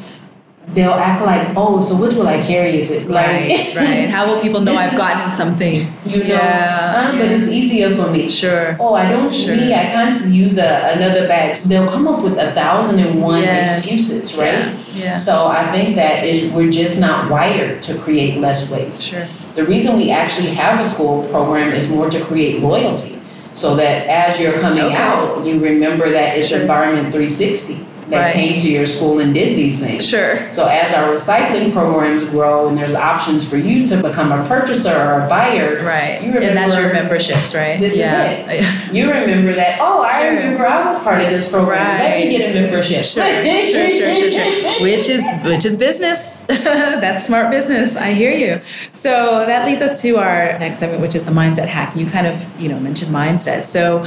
they'll 0.75 0.93
act 0.93 1.25
like, 1.25 1.57
oh, 1.57 1.81
so 1.81 1.97
which 1.97 2.15
will 2.15 2.29
I 2.29 2.41
carry 2.41 2.81
it 2.81 2.87
to? 2.87 3.11
Like, 3.11 3.27
right, 3.27 3.73
right. 3.77 4.09
How 4.09 4.33
will 4.33 4.41
people 4.41 4.61
know 4.61 4.75
I've 4.75 4.97
gotten 4.97 5.31
something? 5.31 5.93
You 6.05 6.19
know, 6.19 6.25
yeah, 6.25 6.95
uh, 6.97 7.13
but 7.13 7.31
it's 7.31 7.49
easier 7.49 7.95
for 7.95 8.11
me. 8.11 8.29
Sure. 8.29 8.77
Oh, 8.79 8.95
I 8.95 9.09
don't 9.09 9.33
sure. 9.33 9.57
me. 9.57 9.75
I 9.75 9.87
can't 9.87 10.15
use 10.29 10.59
a, 10.59 10.93
another 10.95 11.27
bag. 11.27 11.57
They'll 11.59 11.91
come 11.91 12.07
up 12.07 12.23
with 12.23 12.37
a 12.39 12.53
thousand 12.53 12.99
and 13.01 13.21
one 13.21 13.41
yes. 13.41 13.79
excuses, 13.79 14.37
right? 14.37 14.75
Yeah. 14.95 14.95
yeah. 14.95 15.17
So 15.17 15.49
I 15.49 15.71
think 15.71 15.97
that 15.97 16.25
is 16.25 16.53
we're 16.53 16.71
just 16.71 17.01
not 17.01 17.31
wired 17.31 17.83
to 17.83 17.99
create 17.99 18.39
less 18.39 18.71
waste. 18.71 19.05
Sure. 19.05 19.27
The 19.55 19.65
reason 19.65 19.97
we 19.97 20.11
actually 20.11 20.51
have 20.51 20.81
a 20.81 20.85
school 20.85 21.29
program 21.29 21.73
is 21.73 21.91
more 21.91 22.09
to 22.09 22.25
create 22.25 22.61
loyalty, 22.61 23.21
so 23.55 23.75
that 23.77 24.07
as 24.07 24.41
you're 24.41 24.59
coming 24.61 24.85
okay. 24.85 24.97
out, 24.97 25.45
you 25.45 25.59
remember 25.59 26.11
that 26.11 26.39
it's 26.39 26.49
sure. 26.49 26.61
Environment 26.61 27.13
360 27.13 27.90
that 28.11 28.27
right. 28.27 28.35
came 28.35 28.61
to 28.61 28.69
your 28.69 28.87
school 28.87 29.21
and 29.21 29.33
did 29.33 29.57
these 29.57 29.81
things. 29.81 30.07
Sure. 30.07 30.53
So 30.53 30.67
as 30.67 30.93
our 30.93 31.13
recycling 31.13 31.73
programs 31.73 32.25
grow 32.25 32.69
and 32.69 32.77
there's 32.77 32.95
options 32.95 33.49
for 33.49 33.57
you 33.57 33.87
to 33.87 34.03
become 34.03 34.33
a 34.33 34.47
purchaser 34.49 34.97
or 34.97 35.21
a 35.21 35.29
buyer, 35.29 35.83
right? 35.85 36.21
You 36.21 36.29
remember, 36.29 36.47
and 36.47 36.57
that's 36.57 36.77
your 36.77 36.93
memberships, 36.93 37.55
right? 37.55 37.79
This 37.79 37.97
yeah. 37.97 38.47
is 38.49 38.61
it. 38.61 38.91
You 38.91 39.09
remember 39.09 39.55
that? 39.55 39.79
Oh, 39.81 40.03
I 40.03 40.21
sure. 40.21 40.31
remember 40.31 40.67
I 40.67 40.85
was 40.85 40.99
part 41.01 41.21
of 41.21 41.31
this 41.31 41.49
program. 41.49 41.79
Right. 41.79 41.99
Let 41.99 42.19
me 42.27 42.39
get 42.39 42.51
a 42.51 42.61
membership. 42.61 43.05
Sure, 43.05 43.23
sure, 43.23 43.91
sure, 43.91 44.15
sure, 44.15 44.31
sure. 44.33 44.81
Which 44.83 45.09
is 45.09 45.25
which 45.45 45.65
is 45.65 45.77
business. 45.77 46.39
that's 46.49 47.27
smart 47.27 47.51
business. 47.51 47.97
I 47.97 48.13
hear 48.13 48.33
you. 48.33 48.61
So 48.93 49.45
that 49.47 49.67
leads 49.67 49.81
us 49.81 50.03
to 50.03 50.17
our 50.17 50.59
next 50.59 50.81
segment, 50.81 51.01
which 51.03 51.15
is 51.15 51.25
the 51.25 51.31
mindset 51.31 51.67
hack. 51.67 51.95
You 51.95 52.07
kind 52.07 52.27
of 52.27 52.49
you 52.61 52.69
know 52.69 52.81
mentioned 52.81 53.15
mindset. 53.15 53.65
So 53.65 54.05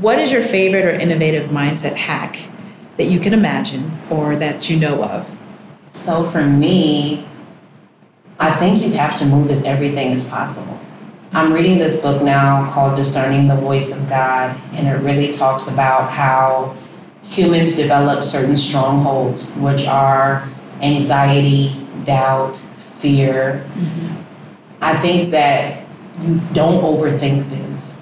what 0.00 0.18
is 0.18 0.32
your 0.32 0.42
favorite 0.42 0.84
or 0.84 0.90
innovative 0.90 1.50
mindset 1.50 1.94
hack 1.96 2.48
that 2.96 3.06
you 3.06 3.20
can 3.20 3.32
imagine 3.32 3.98
or 4.10 4.36
that 4.36 4.68
you 4.70 4.78
know 4.78 5.02
of? 5.02 5.36
So 5.92 6.24
for 6.24 6.42
me, 6.42 7.26
I 8.38 8.54
think 8.54 8.82
you 8.82 8.92
have 8.92 9.18
to 9.18 9.26
move 9.26 9.50
as 9.50 9.64
everything 9.64 10.12
is 10.12 10.24
possible. 10.24 10.78
I'm 11.32 11.52
reading 11.52 11.78
this 11.78 12.00
book 12.00 12.22
now 12.22 12.70
called 12.72 12.96
Discerning 12.96 13.48
the 13.48 13.56
Voice 13.56 13.94
of 13.94 14.08
God, 14.08 14.58
and 14.72 14.86
it 14.86 15.02
really 15.02 15.32
talks 15.32 15.68
about 15.68 16.10
how 16.10 16.76
humans 17.22 17.76
develop 17.76 18.24
certain 18.24 18.56
strongholds, 18.56 19.54
which 19.56 19.86
are 19.86 20.48
anxiety, 20.80 21.86
doubt, 22.04 22.56
fear. 22.78 23.66
Mm-hmm. 23.74 24.22
I 24.80 24.96
think 24.98 25.30
that 25.32 25.84
you 26.22 26.40
don't 26.52 26.82
overthink 26.82 27.48
things, 27.48 27.98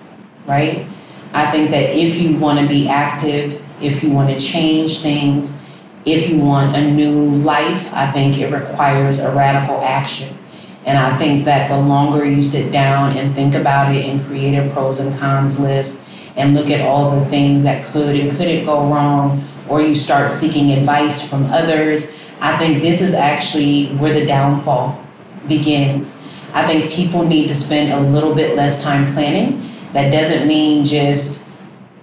right? 0.47 0.87
I 1.33 1.51
think 1.51 1.71
that 1.71 1.97
if 1.97 2.21
you 2.21 2.37
want 2.37 2.61
to 2.61 2.69
be 2.69 2.89
active, 2.89 3.64
if 3.85 4.03
you 4.03 4.11
want 4.11 4.31
to 4.31 4.39
change 4.39 5.01
things, 5.01 5.59
if 6.05 6.29
you 6.29 6.39
want 6.39 6.77
a 6.77 6.91
new 6.91 7.35
life, 7.37 7.93
I 7.93 8.11
think 8.11 8.39
it 8.39 8.53
requires 8.53 9.19
a 9.21 9.35
radical 9.35 9.81
action. 9.81 10.39
And 10.85 10.99
I 10.99 11.17
think 11.17 11.45
that 11.47 11.69
the 11.69 11.79
longer 11.79 12.25
you 12.25 12.43
sit 12.43 12.71
down 12.71 13.17
and 13.17 13.35
think 13.35 13.55
about 13.55 13.95
it 13.95 14.05
and 14.05 14.25
create 14.27 14.55
a 14.55 14.71
pros 14.73 15.01
and 15.01 15.19
cons 15.19 15.59
list 15.59 16.03
and 16.37 16.55
look 16.55 16.69
at 16.69 16.83
all 16.83 17.19
the 17.19 17.25
things 17.27 17.63
that 17.63 17.85
could 17.87 18.17
and 18.17 18.37
couldn't 18.37 18.67
go 18.67 18.87
wrong, 18.91 19.45
or 19.69 19.81
you 19.81 19.95
start 19.95 20.31
seeking 20.31 20.73
advice 20.73 21.27
from 21.27 21.47
others, 21.47 22.11
I 22.41 22.59
think 22.59 22.83
this 22.83 23.01
is 23.01 23.15
actually 23.15 23.87
where 23.97 24.13
the 24.13 24.27
downfall 24.27 25.03
begins. 25.49 26.21
I 26.53 26.67
think 26.67 26.91
people 26.91 27.25
need 27.25 27.49
to 27.49 27.55
spend 27.55 27.93
a 27.93 28.01
little 28.11 28.35
bit 28.35 28.57
less 28.57 28.83
time 28.83 29.15
planning. 29.15 29.71
That 29.93 30.11
doesn't 30.11 30.47
mean 30.47 30.85
just 30.85 31.44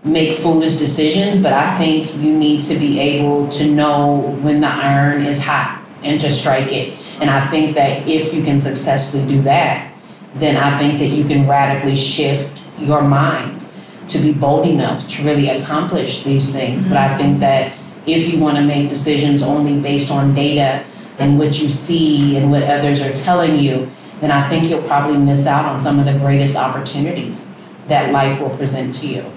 make 0.04 0.38
foolish 0.38 0.78
decisions, 0.78 1.38
but 1.38 1.54
I 1.54 1.78
think 1.78 2.16
you 2.16 2.36
need 2.36 2.64
to 2.64 2.78
be 2.78 3.00
able 3.00 3.48
to 3.50 3.70
know 3.70 4.38
when 4.42 4.62
the 4.62 4.68
iron 4.68 5.26
is 5.26 5.44
hot 5.46 5.86
and 6.04 6.20
to 6.22 6.32
strike 6.32 6.72
it. 6.72 6.98
And 7.20 7.30
I 7.30 7.46
think 7.48 7.76
that 7.76 8.08
if 8.08 8.34
you 8.34 8.42
can 8.42 8.60
successfully 8.60 9.28
do 9.28 9.42
that, 9.44 9.94
then 10.36 10.58
I 10.58 10.78
think 10.80 11.00
that 11.00 11.08
you 11.08 11.24
can 11.24 11.48
radically 11.48 11.96
shift 11.96 12.64
your 12.80 13.04
mind 13.04 13.68
to 14.08 14.18
be 14.18 14.34
bold 14.34 14.66
enough 14.66 15.08
to 15.08 15.24
really 15.24 15.50
accomplish 15.50 16.24
these 16.24 16.52
things. 16.52 16.82
Mm-hmm. 16.82 16.90
But 16.90 16.98
I 16.98 17.18
think 17.18 17.40
that 17.42 17.74
if 18.08 18.34
you 18.34 18.40
want 18.40 18.58
to 18.58 18.64
make 18.64 18.90
decisions 18.90 19.44
only 19.44 19.80
based 19.80 20.10
on 20.10 20.34
data 20.34 20.84
and 21.20 21.38
what 21.38 21.62
you 21.62 21.70
see 21.70 22.38
and 22.38 22.50
what 22.50 22.64
others 22.64 23.02
are 23.02 23.14
telling 23.14 23.60
you, 23.60 23.92
then 24.20 24.32
I 24.32 24.50
think 24.50 24.70
you'll 24.70 24.84
probably 24.84 25.18
miss 25.18 25.46
out 25.46 25.66
on 25.66 25.82
some 25.82 26.00
of 26.00 26.06
the 26.06 26.14
greatest 26.14 26.56
opportunities 26.56 27.54
that 27.88 28.12
life 28.12 28.40
will 28.40 28.56
present 28.56 28.94
to 28.96 29.08
you. 29.08 29.32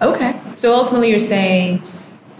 Okay. 0.00 0.40
So 0.54 0.74
ultimately, 0.74 1.10
you're 1.10 1.20
saying 1.20 1.82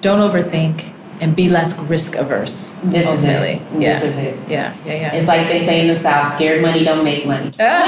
don't 0.01 0.21
overthink 0.21 0.93
and 1.21 1.35
be 1.35 1.49
less 1.49 1.79
risk 1.79 2.15
averse. 2.15 2.73
This 2.83 3.07
ultimately. 3.07 3.55
is 3.55 3.57
it. 3.57 3.81
Yeah. 3.81 3.93
This 3.99 4.03
is 4.03 4.19
it. 4.19 4.39
Yeah, 4.49 4.77
yeah, 4.85 4.95
yeah. 4.95 5.15
It's 5.15 5.27
like 5.27 5.49
they 5.49 5.59
say 5.59 5.81
in 5.81 5.89
the 5.89 5.95
South 5.95 6.27
scared 6.27 6.61
money 6.61 6.85
don't 6.85 7.05
make 7.05 7.27
money. 7.27 7.51
Ah. 7.59 7.83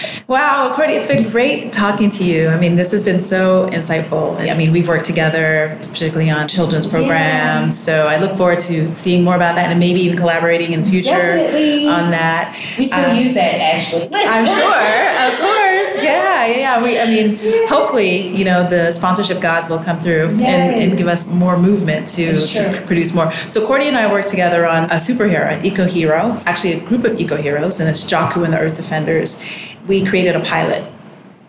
Wow, 0.30 0.72
Courtney, 0.76 0.94
it's 0.94 1.08
been 1.08 1.28
great 1.28 1.72
talking 1.72 2.08
to 2.10 2.24
you. 2.24 2.50
I 2.50 2.56
mean, 2.56 2.76
this 2.76 2.92
has 2.92 3.02
been 3.02 3.18
so 3.18 3.66
insightful. 3.70 4.38
I 4.38 4.56
mean, 4.56 4.70
we've 4.70 4.86
worked 4.86 5.04
together, 5.04 5.76
particularly 5.82 6.30
on 6.30 6.46
children's 6.46 6.86
programs. 6.86 7.10
Yeah. 7.10 7.68
So 7.68 8.06
I 8.06 8.16
look 8.16 8.36
forward 8.36 8.60
to 8.60 8.94
seeing 8.94 9.24
more 9.24 9.34
about 9.34 9.56
that 9.56 9.70
and 9.70 9.80
maybe 9.80 9.98
even 10.02 10.16
collaborating 10.16 10.72
in 10.72 10.84
the 10.84 10.88
future 10.88 11.10
Definitely. 11.10 11.88
on 11.88 12.12
that. 12.12 12.56
We 12.78 12.86
still 12.86 13.10
um, 13.10 13.16
use 13.16 13.34
that 13.34 13.60
actually. 13.60 14.08
I'm 14.14 14.46
sure, 14.46 15.32
of 15.32 15.40
course. 15.40 15.80
Yeah, 16.00 16.46
yeah. 16.46 16.82
We, 16.82 16.98
I 16.98 17.06
mean, 17.06 17.38
yes. 17.42 17.68
hopefully, 17.68 18.28
you 18.28 18.44
know, 18.44 18.66
the 18.66 18.90
sponsorship 18.92 19.40
gods 19.40 19.68
will 19.68 19.80
come 19.80 20.00
through 20.00 20.34
yes. 20.36 20.48
and, 20.48 20.90
and, 20.90 20.98
give 20.98 21.08
us 21.08 21.26
more 21.26 21.58
movement 21.58 22.08
to, 22.08 22.38
to 22.46 22.82
produce 22.86 23.14
more. 23.14 23.30
So 23.32 23.66
Courtney 23.66 23.88
and 23.88 23.96
I 23.96 24.10
work 24.10 24.24
together 24.24 24.66
on 24.66 24.84
a 24.84 24.94
superhero, 24.94 25.50
an 25.50 25.64
eco 25.64 25.84
hero, 25.86 26.40
actually 26.46 26.74
a 26.74 26.80
group 26.80 27.04
of 27.04 27.20
eco 27.20 27.36
heroes, 27.36 27.80
and 27.80 27.88
it's 27.90 28.10
Jaku 28.10 28.44
and 28.44 28.52
the 28.54 28.58
Earth 28.58 28.76
Defenders 28.76 29.44
we 29.86 30.04
created 30.04 30.36
a 30.36 30.40
pilot 30.40 30.90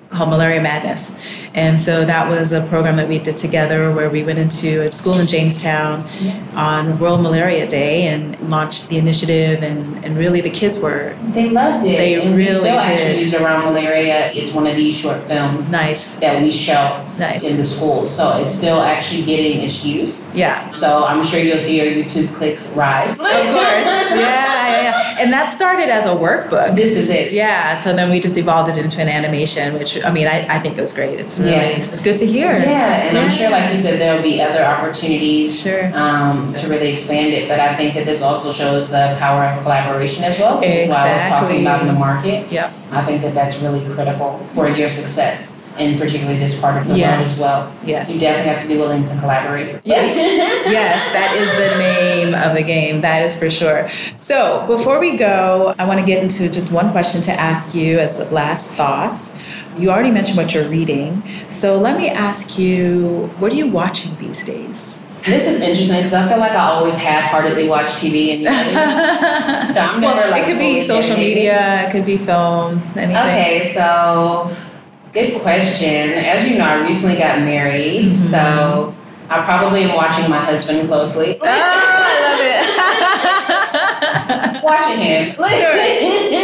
called 0.10 0.30
Malaria 0.30 0.62
Madness. 0.62 1.16
And 1.54 1.82
so 1.82 2.06
that 2.06 2.30
was 2.30 2.52
a 2.52 2.62
program 2.68 2.96
that 2.96 3.10
we 3.10 3.20
did 3.20 3.38
together 3.38 3.92
where 3.94 4.10
we 4.10 4.24
went 4.24 4.40
into 4.40 4.82
a 4.82 4.92
school 4.92 5.20
in 5.20 5.28
Jamestown 5.28 6.08
yeah. 6.20 6.46
on 6.56 6.98
World 7.00 7.22
Malaria 7.22 7.68
Day 7.68 8.08
and 8.08 8.40
launched 8.50 8.90
the 8.90 8.98
initiative 8.98 9.62
and, 9.62 10.04
and 10.06 10.18
really 10.18 10.42
the 10.42 10.50
kids 10.50 10.80
were 10.80 11.18
they 11.34 11.50
loved 11.50 11.86
it. 11.86 11.98
They 11.98 12.22
and 12.22 12.36
really 12.36 12.50
we 12.50 12.56
still 12.56 12.64
did. 12.64 13.02
actually 13.02 13.24
use 13.24 13.34
around 13.34 13.74
malaria. 13.74 14.32
It's 14.34 14.52
one 14.52 14.68
of 14.68 14.76
these 14.76 14.96
short 14.98 15.24
films 15.28 15.72
nice. 15.72 16.16
that 16.16 16.42
we 16.42 16.52
show 16.52 17.06
nice. 17.18 17.42
in 17.44 17.58
the 17.58 17.64
schools. 17.64 18.14
So 18.14 18.38
it's 18.38 18.54
still 18.54 18.82
actually 18.82 19.24
getting 19.24 19.62
its 19.62 19.84
use. 19.84 20.34
Yeah. 20.36 20.72
So 20.72 21.06
I'm 21.06 21.26
sure 21.26 21.40
you'll 21.40 21.60
see 21.60 21.82
your 21.82 22.04
YouTube 22.04 22.34
clicks 22.36 22.72
rise. 22.72 23.14
Of 23.14 23.20
course. 23.20 23.32
yeah, 23.32 24.16
yeah, 24.16 24.82
yeah. 24.84 25.18
And 25.20 25.32
that 25.34 25.52
started 25.52 25.90
as 25.90 26.06
a 26.06 26.10
workbook. 26.10 26.76
This 26.76 26.98
is 26.98 27.10
it. 27.10 27.32
Yeah. 27.32 27.78
So 27.80 27.94
then 27.94 28.10
we 28.10 28.20
just 28.20 28.38
evolved 28.38 28.70
it 28.70 28.78
into 28.78 29.02
an 29.02 29.10
animation, 29.10 29.74
which 29.74 30.04
I 30.04 30.12
mean 30.12 30.28
I, 30.28 30.46
I 30.48 30.60
think 30.60 30.78
it 30.78 30.82
was 30.82 30.94
great. 30.94 31.20
It's 31.20 31.41
really 31.42 31.52
yeah. 31.52 31.78
it's 31.78 32.00
good 32.02 32.18
to 32.18 32.26
hear. 32.26 32.52
Yeah, 32.52 33.08
and 33.08 33.16
yeah. 33.16 33.24
I'm 33.24 33.32
sure 33.32 33.50
like 33.50 33.72
you 33.72 33.78
said 33.78 34.00
there'll 34.00 34.24
be 34.24 34.42
other 34.42 34.64
opportunities 34.64 35.62
sure. 35.62 35.96
um, 35.98 36.54
to 36.54 36.68
really 36.68 36.92
expand 36.92 37.34
it. 37.34 37.48
But 37.48 37.60
I 37.60 37.76
think 37.76 37.94
that 37.96 38.06
this 38.06 38.22
also 38.22 38.52
shows 38.52 38.90
the 38.90 39.16
power 39.20 39.46
of 39.46 39.62
collaboration 39.64 40.24
as 40.24 40.40
well, 40.40 40.60
which 40.60 40.70
exactly. 40.70 40.84
is 40.84 40.90
what 40.90 40.98
I 40.98 41.14
was 41.14 41.24
talking 41.24 41.62
about 41.62 41.82
in 41.82 41.88
the 41.88 41.94
market. 41.94 42.52
Yep. 42.52 42.74
I 42.92 43.06
think 43.06 43.22
that 43.22 43.34
that's 43.34 43.60
really 43.60 43.84
critical 43.94 44.46
for 44.54 44.70
your 44.70 44.90
success 44.90 45.58
and 45.78 46.00
particularly 46.00 46.38
this 46.38 46.60
part 46.60 46.82
of 46.82 46.88
the 46.88 46.98
yes. 46.98 47.12
world 47.12 47.24
as 47.24 47.40
well. 47.40 47.76
Yes. 47.86 48.14
You 48.14 48.20
definitely 48.20 48.52
have 48.52 48.62
to 48.62 48.68
be 48.68 48.78
willing 48.78 49.06
to 49.06 49.18
collaborate. 49.20 49.82
Yes. 49.84 50.16
yes, 50.72 51.14
that 51.14 51.36
is 51.36 51.50
the 51.52 51.78
name 51.78 52.36
of 52.36 52.56
the 52.56 52.64
game. 52.64 53.02
That 53.02 53.24
is 53.24 53.36
for 53.38 53.50
sure. 53.50 53.88
So 54.18 54.66
before 54.68 55.00
we 55.00 55.18
go, 55.18 55.74
I 55.78 55.86
want 55.86 56.00
to 56.00 56.06
get 56.06 56.22
into 56.22 56.50
just 56.50 56.72
one 56.72 56.92
question 56.92 57.22
to 57.24 57.32
ask 57.32 57.74
you 57.74 58.00
as 58.00 58.32
last 58.32 58.72
thoughts. 58.72 59.40
You 59.78 59.90
already 59.90 60.12
mentioned 60.12 60.38
what 60.38 60.54
you're 60.54 60.68
reading. 60.68 61.24
So 61.50 61.80
let 61.80 61.98
me 61.98 62.10
ask 62.10 62.58
you, 62.58 63.32
what 63.40 63.52
are 63.52 63.56
you 63.56 63.68
watching 63.68 64.16
these 64.18 64.44
days? 64.44 65.00
This 65.26 65.48
is 65.48 65.62
interesting 65.62 65.98
because 65.98 66.14
I 66.14 66.28
feel 66.28 66.40
like 66.40 66.54
I 66.54 66.66
always 66.72 66.98
half-heartedly 66.98 67.70
watch 67.70 67.90
TV 67.90 68.44
and 68.44 68.44
so 69.74 69.80
I'm 69.80 70.02
never 70.02 70.20
well, 70.20 70.32
like 70.32 70.42
it 70.42 70.46
could 70.48 70.58
be 70.58 70.82
social 70.82 71.16
media, 71.16 71.88
it 71.88 71.92
could 71.92 72.08
be 72.08 72.18
films, 72.18 72.84
anything. 72.98 73.16
Okay, 73.16 73.72
so 73.72 74.56
Good 75.14 75.42
question. 75.42 76.14
As 76.14 76.48
you 76.48 76.58
know, 76.58 76.64
I 76.64 76.76
recently 76.76 77.18
got 77.18 77.40
married, 77.40 78.06
mm-hmm. 78.06 78.16
so 78.16 78.96
I 79.30 79.42
probably 79.42 79.84
am 79.84 79.94
watching 79.96 80.30
my 80.30 80.40
husband 80.40 80.88
closely. 80.88 81.38
watching 84.64 85.00
him. 85.00 85.36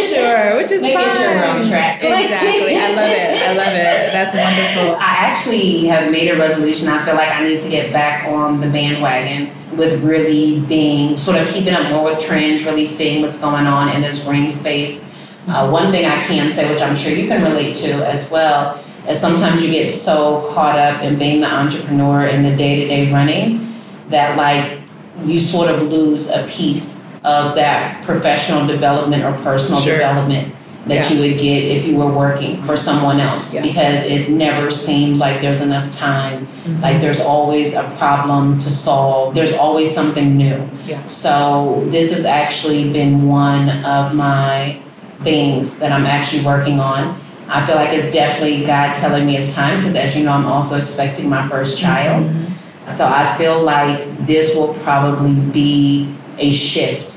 Sure, 0.07 0.37
sure, 0.37 0.57
which 0.57 0.71
is 0.71 0.81
making 0.81 0.99
fine. 0.99 1.17
sure 1.17 1.29
we're 1.29 1.45
on 1.45 1.67
track. 1.67 1.95
Exactly. 2.01 2.75
I 2.75 2.89
love 2.95 3.11
it. 3.11 3.41
I 3.41 3.53
love 3.53 3.73
it. 3.73 4.13
That's 4.13 4.33
wonderful. 4.33 4.95
I 4.95 5.15
actually 5.17 5.85
have 5.85 6.11
made 6.11 6.29
a 6.29 6.37
resolution. 6.37 6.87
I 6.87 7.03
feel 7.03 7.15
like 7.15 7.29
I 7.29 7.43
need 7.43 7.59
to 7.61 7.69
get 7.69 7.91
back 7.91 8.27
on 8.27 8.59
the 8.59 8.67
bandwagon 8.67 9.51
with 9.77 10.01
really 10.01 10.59
being 10.61 11.17
sort 11.17 11.37
of 11.37 11.47
keeping 11.49 11.73
up 11.73 11.91
more 11.91 12.05
with 12.05 12.19
trends, 12.19 12.63
really 12.63 12.85
seeing 12.85 13.21
what's 13.21 13.39
going 13.39 13.67
on 13.67 13.89
in 13.89 14.01
this 14.01 14.23
green 14.23 14.49
space 14.49 15.13
uh, 15.47 15.69
one 15.69 15.91
thing 15.91 16.05
I 16.05 16.19
can 16.19 16.49
say, 16.49 16.69
which 16.71 16.81
I'm 16.81 16.95
sure 16.95 17.13
you 17.13 17.27
can 17.27 17.41
relate 17.41 17.73
to 17.77 18.05
as 18.05 18.29
well, 18.29 18.83
is 19.07 19.19
sometimes 19.19 19.63
you 19.63 19.71
get 19.71 19.93
so 19.93 20.45
caught 20.53 20.77
up 20.77 21.01
in 21.01 21.17
being 21.17 21.39
the 21.39 21.47
entrepreneur 21.47 22.27
in 22.27 22.43
the 22.43 22.53
day 22.55 22.81
to 22.81 22.87
day 22.87 23.11
running 23.11 23.73
that, 24.09 24.35
like, 24.37 24.81
you 25.23 25.39
sort 25.39 25.69
of 25.69 25.81
lose 25.83 26.29
a 26.29 26.45
piece 26.47 27.03
of 27.27 27.55
that 27.55 28.03
professional 28.05 28.65
development 28.65 29.23
or 29.23 29.33
personal 29.43 29.81
sure. 29.81 29.93
development 29.93 30.53
that 30.85 31.09
yeah. 31.09 31.17
you 31.17 31.19
would 31.21 31.37
get 31.37 31.63
if 31.63 31.85
you 31.85 31.97
were 31.97 32.11
working 32.11 32.63
for 32.63 32.77
someone 32.77 33.19
else 33.19 33.53
yeah. 33.53 33.61
because 33.61 34.03
it 34.03 34.29
never 34.29 34.71
seems 34.71 35.19
like 35.19 35.41
there's 35.41 35.59
enough 35.59 35.91
time 35.91 36.47
mm-hmm. 36.47 36.81
like 36.81 37.01
there's 37.01 37.19
always 37.19 37.73
a 37.73 37.83
problem 37.97 38.57
to 38.57 38.71
solve 38.71 39.35
there's 39.35 39.51
always 39.51 39.93
something 39.93 40.37
new 40.37 40.69
yeah. 40.85 41.05
so 41.05 41.83
this 41.87 42.13
has 42.15 42.23
actually 42.23 42.89
been 42.93 43.27
one 43.27 43.67
of 43.83 44.15
my 44.15 44.81
things 45.23 45.79
that 45.79 45.91
I'm 45.91 46.05
actually 46.05 46.43
working 46.45 46.79
on. 46.79 47.19
I 47.47 47.65
feel 47.65 47.75
like 47.75 47.93
it's 47.93 48.11
definitely 48.11 48.65
God 48.65 48.93
telling 48.93 49.25
me 49.25 49.37
it's 49.37 49.53
time 49.53 49.77
because, 49.77 49.95
as 49.95 50.15
you 50.15 50.23
know, 50.23 50.31
I'm 50.31 50.45
also 50.45 50.77
expecting 50.77 51.29
my 51.29 51.47
first 51.47 51.79
child. 51.79 52.25
Mm-hmm. 52.25 52.87
So 52.87 53.05
I 53.05 53.37
feel 53.37 53.61
like 53.61 54.25
this 54.25 54.55
will 54.55 54.73
probably 54.75 55.39
be 55.51 56.15
a 56.37 56.51
shift 56.51 57.16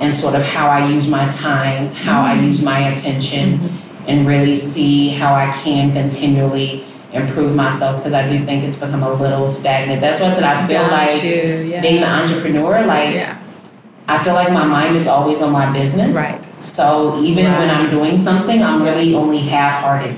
in 0.00 0.14
sort 0.14 0.34
of 0.34 0.42
how 0.42 0.68
I 0.68 0.88
use 0.88 1.08
my 1.08 1.28
time, 1.28 1.92
how 1.94 2.22
mm-hmm. 2.22 2.40
I 2.40 2.46
use 2.46 2.62
my 2.62 2.88
attention, 2.88 3.58
mm-hmm. 3.58 4.08
and 4.08 4.26
really 4.26 4.56
see 4.56 5.10
how 5.10 5.34
I 5.34 5.52
can 5.52 5.92
continually 5.92 6.84
improve 7.12 7.54
myself 7.56 7.98
because 7.98 8.12
I 8.12 8.28
do 8.28 8.44
think 8.44 8.64
it's 8.64 8.76
become 8.76 9.02
a 9.02 9.12
little 9.12 9.48
stagnant. 9.48 10.00
That's 10.00 10.20
what 10.20 10.30
I 10.30 10.34
said. 10.34 10.44
I 10.44 10.66
feel 10.66 10.82
Got 10.82 10.92
like 10.92 11.22
yeah. 11.22 11.80
being 11.80 12.00
the 12.00 12.08
entrepreneur, 12.08 12.86
like 12.86 13.14
yeah. 13.14 13.42
I 14.08 14.22
feel 14.22 14.34
like 14.34 14.52
my 14.52 14.64
mind 14.64 14.96
is 14.96 15.06
always 15.06 15.42
on 15.42 15.52
my 15.52 15.72
business. 15.72 16.16
Right. 16.16 16.44
So 16.64 17.22
even 17.22 17.46
right. 17.46 17.58
when 17.58 17.70
I'm 17.70 17.90
doing 17.90 18.18
something, 18.18 18.62
I'm 18.62 18.82
really 18.82 19.14
only 19.14 19.38
half-hearted 19.38 20.16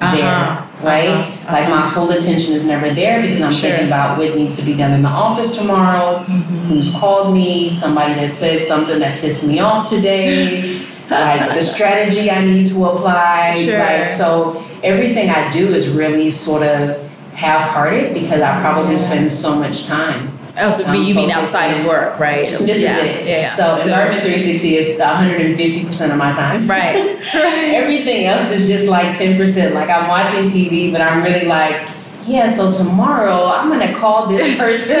uh-huh. 0.00 0.16
there, 0.16 0.63
right? 0.84 1.08
Uh-huh. 1.08 1.52
Like 1.52 1.68
my 1.68 1.90
full 1.90 2.10
attention 2.10 2.54
is 2.54 2.64
never 2.64 2.92
there 2.94 3.22
because 3.22 3.40
I'm 3.40 3.52
sure. 3.52 3.70
thinking 3.70 3.86
about 3.86 4.18
what 4.18 4.36
needs 4.36 4.56
to 4.58 4.64
be 4.64 4.76
done 4.76 4.92
in 4.92 5.02
the 5.02 5.08
office 5.08 5.56
tomorrow, 5.56 6.18
mm-hmm. 6.24 6.58
who's 6.66 6.92
called 6.92 7.34
me, 7.34 7.68
somebody 7.70 8.14
that 8.14 8.34
said 8.34 8.64
something 8.64 8.98
that 9.00 9.20
pissed 9.20 9.46
me 9.46 9.60
off 9.60 9.88
today, 9.88 10.86
like 11.10 11.54
the 11.54 11.62
strategy 11.62 12.30
I 12.30 12.44
need 12.44 12.66
to 12.68 12.84
apply. 12.86 13.52
Sure. 13.52 13.78
Like 13.78 14.08
so 14.08 14.64
everything 14.82 15.30
I 15.30 15.50
do 15.50 15.74
is 15.74 15.88
really 15.88 16.30
sort 16.30 16.62
of 16.62 17.00
half-hearted 17.32 18.14
because 18.14 18.40
I 18.40 18.60
probably 18.60 18.98
spend 18.98 19.30
so 19.32 19.56
much 19.56 19.86
time. 19.86 20.38
Oh, 20.56 20.84
um, 20.84 20.94
you 20.94 21.14
mean 21.14 21.30
outside 21.30 21.76
of 21.76 21.84
work, 21.84 22.18
right? 22.20 22.46
This 22.46 22.80
yeah, 22.80 22.96
is 22.96 23.02
it. 23.02 23.26
Yeah, 23.26 23.40
yeah. 23.40 23.56
So, 23.56 23.74
Environment 23.82 24.22
360 24.22 24.76
is 24.76 24.98
150% 25.00 26.12
of 26.12 26.16
my 26.16 26.30
time. 26.30 26.66
right, 26.68 26.94
right. 27.34 27.74
Everything 27.74 28.26
else 28.26 28.52
is 28.52 28.68
just 28.68 28.86
like 28.86 29.16
10%. 29.16 29.74
Like 29.74 29.90
I'm 29.90 30.08
watching 30.08 30.44
TV, 30.44 30.92
but 30.92 31.00
I'm 31.00 31.22
really 31.24 31.46
like, 31.46 31.88
yeah, 32.24 32.54
so 32.54 32.72
tomorrow 32.72 33.46
I'm 33.46 33.68
gonna 33.68 33.98
call 33.98 34.28
this 34.28 34.56
person. 34.58 34.96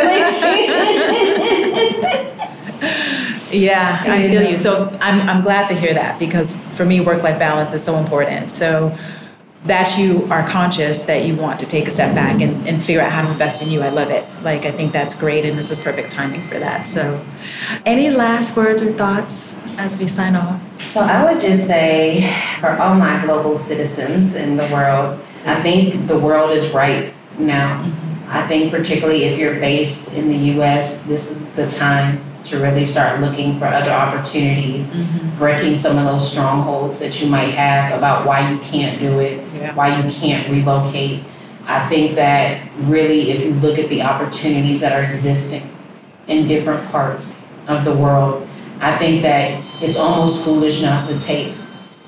Yeah, 3.54 4.02
I 4.04 4.28
feel 4.28 4.42
you. 4.42 4.58
So 4.58 4.90
I'm, 5.00 5.28
I'm 5.28 5.42
glad 5.42 5.68
to 5.68 5.74
hear 5.74 5.94
that 5.94 6.18
because 6.18 6.56
for 6.76 6.84
me, 6.84 7.00
work 7.00 7.22
life 7.22 7.38
balance 7.38 7.72
is 7.72 7.84
so 7.84 7.96
important. 7.96 8.50
So 8.50 8.96
that 9.64 9.96
you 9.98 10.26
are 10.30 10.46
conscious 10.46 11.04
that 11.04 11.24
you 11.24 11.34
want 11.34 11.58
to 11.58 11.66
take 11.66 11.88
a 11.88 11.90
step 11.90 12.14
back 12.14 12.42
and, 12.42 12.68
and 12.68 12.82
figure 12.82 13.00
out 13.00 13.10
how 13.10 13.22
to 13.22 13.30
invest 13.30 13.62
in 13.62 13.70
you. 13.70 13.80
I 13.80 13.88
love 13.88 14.10
it. 14.10 14.24
Like, 14.42 14.66
I 14.66 14.70
think 14.70 14.92
that's 14.92 15.18
great, 15.18 15.46
and 15.46 15.56
this 15.56 15.70
is 15.70 15.82
perfect 15.82 16.12
timing 16.12 16.42
for 16.42 16.58
that. 16.58 16.86
So, 16.86 17.24
any 17.86 18.10
last 18.10 18.56
words 18.56 18.82
or 18.82 18.92
thoughts 18.92 19.78
as 19.78 19.98
we 19.98 20.06
sign 20.06 20.36
off? 20.36 20.60
so 20.88 21.00
I 21.00 21.24
would 21.24 21.40
just 21.40 21.66
say 21.66 22.30
for 22.60 22.70
all 22.78 22.94
my 22.94 23.24
global 23.24 23.56
citizens 23.56 24.36
in 24.36 24.56
the 24.56 24.68
world, 24.68 25.20
I 25.46 25.60
think 25.62 26.06
the 26.06 26.18
world 26.18 26.50
is 26.50 26.70
ripe 26.72 27.12
now. 27.38 27.82
Mm-hmm. 27.82 28.30
I 28.30 28.46
think 28.46 28.70
particularly 28.70 29.24
if 29.24 29.38
you're 29.38 29.60
based 29.60 30.12
in 30.12 30.28
the 30.28 30.60
US, 30.60 31.02
this 31.04 31.30
is 31.30 31.52
the 31.52 31.66
time 31.66 32.22
to 32.44 32.58
really 32.58 32.84
start 32.84 33.20
looking 33.20 33.58
for 33.58 33.66
other 33.66 33.90
opportunities, 33.90 34.90
mm-hmm. 34.90 35.38
breaking 35.38 35.76
some 35.76 35.98
of 35.98 36.04
those 36.04 36.30
strongholds 36.30 36.98
that 36.98 37.20
you 37.20 37.28
might 37.28 37.54
have 37.54 37.96
about 37.96 38.26
why 38.26 38.50
you 38.50 38.58
can't 38.58 38.98
do 38.98 39.18
it, 39.18 39.43
Yeah. 39.64 39.74
why 39.74 40.00
you 40.00 40.10
can't 40.10 40.48
relocate. 40.48 41.24
I 41.66 41.86
think 41.88 42.16
that 42.16 42.60
really, 42.80 43.30
if 43.30 43.42
you 43.42 43.54
look 43.54 43.78
at 43.78 43.88
the 43.88 44.02
opportunities 44.02 44.80
that 44.82 44.92
are 44.92 45.02
existing 45.02 45.74
in 46.28 46.46
different 46.46 46.90
parts 46.90 47.40
of 47.66 47.84
the 47.84 47.94
world, 47.94 48.46
I 48.80 48.98
think 48.98 49.22
that 49.22 49.62
it's 49.82 49.96
almost 49.96 50.44
foolish 50.44 50.82
not 50.82 51.06
to 51.06 51.18
take 51.18 51.54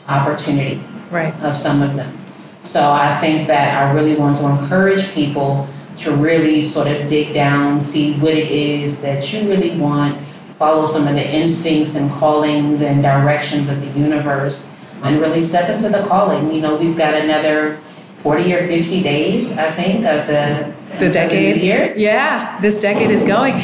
opportunity 0.08 0.82
Right. 1.10 1.32
of 1.42 1.56
some 1.56 1.82
of 1.82 1.96
them. 1.96 2.12
So 2.60 2.92
I 2.92 3.16
think 3.20 3.46
that 3.48 3.80
I 3.82 3.92
really 3.92 4.14
want 4.16 4.36
to 4.38 4.46
encourage 4.46 5.14
people 5.14 5.68
to 5.96 6.14
really 6.14 6.60
sort 6.60 6.88
of 6.88 7.06
dig 7.06 7.32
down, 7.32 7.80
see 7.80 8.12
what 8.14 8.34
it 8.34 8.50
is 8.50 9.00
that 9.00 9.32
you 9.32 9.48
really 9.48 9.70
want, 9.78 10.18
follow 10.58 10.84
some 10.84 11.06
of 11.08 11.14
the 11.14 11.26
instincts 11.34 11.94
and 11.94 12.10
callings 12.12 12.82
and 12.82 13.02
directions 13.02 13.68
of 13.70 13.80
the 13.80 13.98
universe, 13.98 14.68
and 15.02 15.20
really 15.20 15.42
step 15.42 15.68
into 15.68 15.88
the 15.88 16.02
calling. 16.06 16.52
You 16.52 16.60
know, 16.60 16.76
we've 16.76 16.96
got 16.96 17.14
another 17.14 17.78
40 18.18 18.52
or 18.54 18.66
50 18.66 19.02
days, 19.02 19.56
I 19.56 19.70
think, 19.72 20.04
of 20.04 20.26
the, 20.26 20.72
The 20.98 21.10
decade? 21.10 21.62
year. 21.62 21.92
Yeah, 21.96 22.58
this 22.60 22.78
decade 22.80 23.10
is 23.10 23.22
going. 23.22 23.56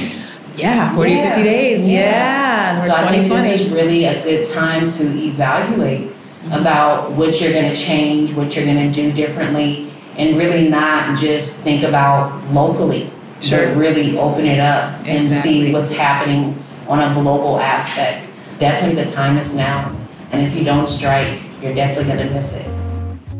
Yeah, 0.56 0.94
40, 0.94 1.12
Yeah, 1.12 1.26
50 1.32 1.42
days. 1.42 1.88
yeah. 1.88 1.98
Yeah, 2.00 2.76
and 2.76 2.84
So 2.84 2.92
I 2.94 3.10
think 3.10 3.26
this 3.32 3.60
is 3.62 3.70
really 3.70 4.04
a 4.04 4.22
good 4.22 4.44
time 4.44 4.88
to 4.88 5.04
evaluate 5.24 6.10
about 6.50 7.12
what 7.12 7.40
you're 7.40 7.52
going 7.52 7.72
to 7.72 7.76
change, 7.80 8.34
what 8.34 8.54
you're 8.54 8.64
going 8.66 8.90
to 8.90 8.90
do 8.90 9.12
differently, 9.12 9.90
and 10.18 10.36
really 10.36 10.68
not 10.68 11.16
just 11.18 11.62
think 11.62 11.82
about 11.84 12.32
locally, 12.52 13.10
Sure. 13.40 13.66
but 13.68 13.76
really 13.76 14.18
open 14.18 14.44
it 14.44 14.60
up 14.60 14.98
and 15.06 15.18
Exactly. 15.20 15.50
see 15.66 15.72
what's 15.72 15.94
happening 15.96 16.62
on 16.86 17.00
a 17.00 17.14
global 17.14 17.58
aspect. 17.58 18.26
Definitely 18.58 19.02
the 19.02 19.10
time 19.10 19.38
is 19.38 19.54
now. 19.56 19.90
And 20.32 20.46
if 20.46 20.56
you 20.56 20.64
don't 20.64 20.86
strike, 20.86 21.40
you're 21.62 21.74
definitely 21.74 22.12
going 22.12 22.26
to 22.26 22.34
miss 22.34 22.56
it. 22.56 22.66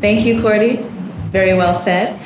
Thank 0.01 0.25
you, 0.25 0.41
Cordy. 0.41 0.77
Very 1.31 1.55
well 1.55 1.75
said. 1.75 2.21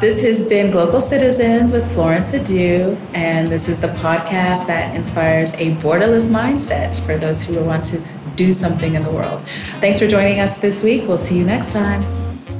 This 0.00 0.22
has 0.22 0.42
been 0.42 0.70
Global 0.70 1.00
Citizens 1.00 1.72
with 1.72 1.92
Florence 1.92 2.32
Adu, 2.32 2.98
and 3.14 3.48
this 3.48 3.68
is 3.68 3.78
the 3.78 3.88
podcast 3.88 4.66
that 4.66 4.96
inspires 4.96 5.52
a 5.54 5.74
borderless 5.76 6.28
mindset 6.28 6.98
for 7.04 7.18
those 7.18 7.44
who 7.44 7.62
want 7.62 7.84
to 7.86 8.02
do 8.34 8.52
something 8.52 8.94
in 8.94 9.02
the 9.04 9.10
world. 9.10 9.42
Thanks 9.80 9.98
for 9.98 10.06
joining 10.06 10.40
us 10.40 10.56
this 10.56 10.82
week. 10.82 11.06
We'll 11.06 11.18
see 11.18 11.36
you 11.36 11.44
next 11.44 11.70
time. 11.70 12.02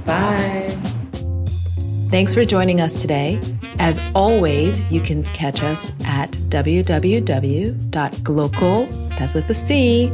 Bye. 0.04 0.68
Thanks 2.10 2.34
for 2.34 2.44
joining 2.44 2.82
us 2.82 3.00
today. 3.00 3.40
As 3.78 3.98
always, 4.14 4.82
you 4.92 5.00
can 5.00 5.24
catch 5.24 5.62
us 5.62 5.92
at 6.04 6.32
www.global, 6.32 7.76
that's 9.16 9.34
with 9.34 9.48
the 9.48 9.54
C, 9.54 10.12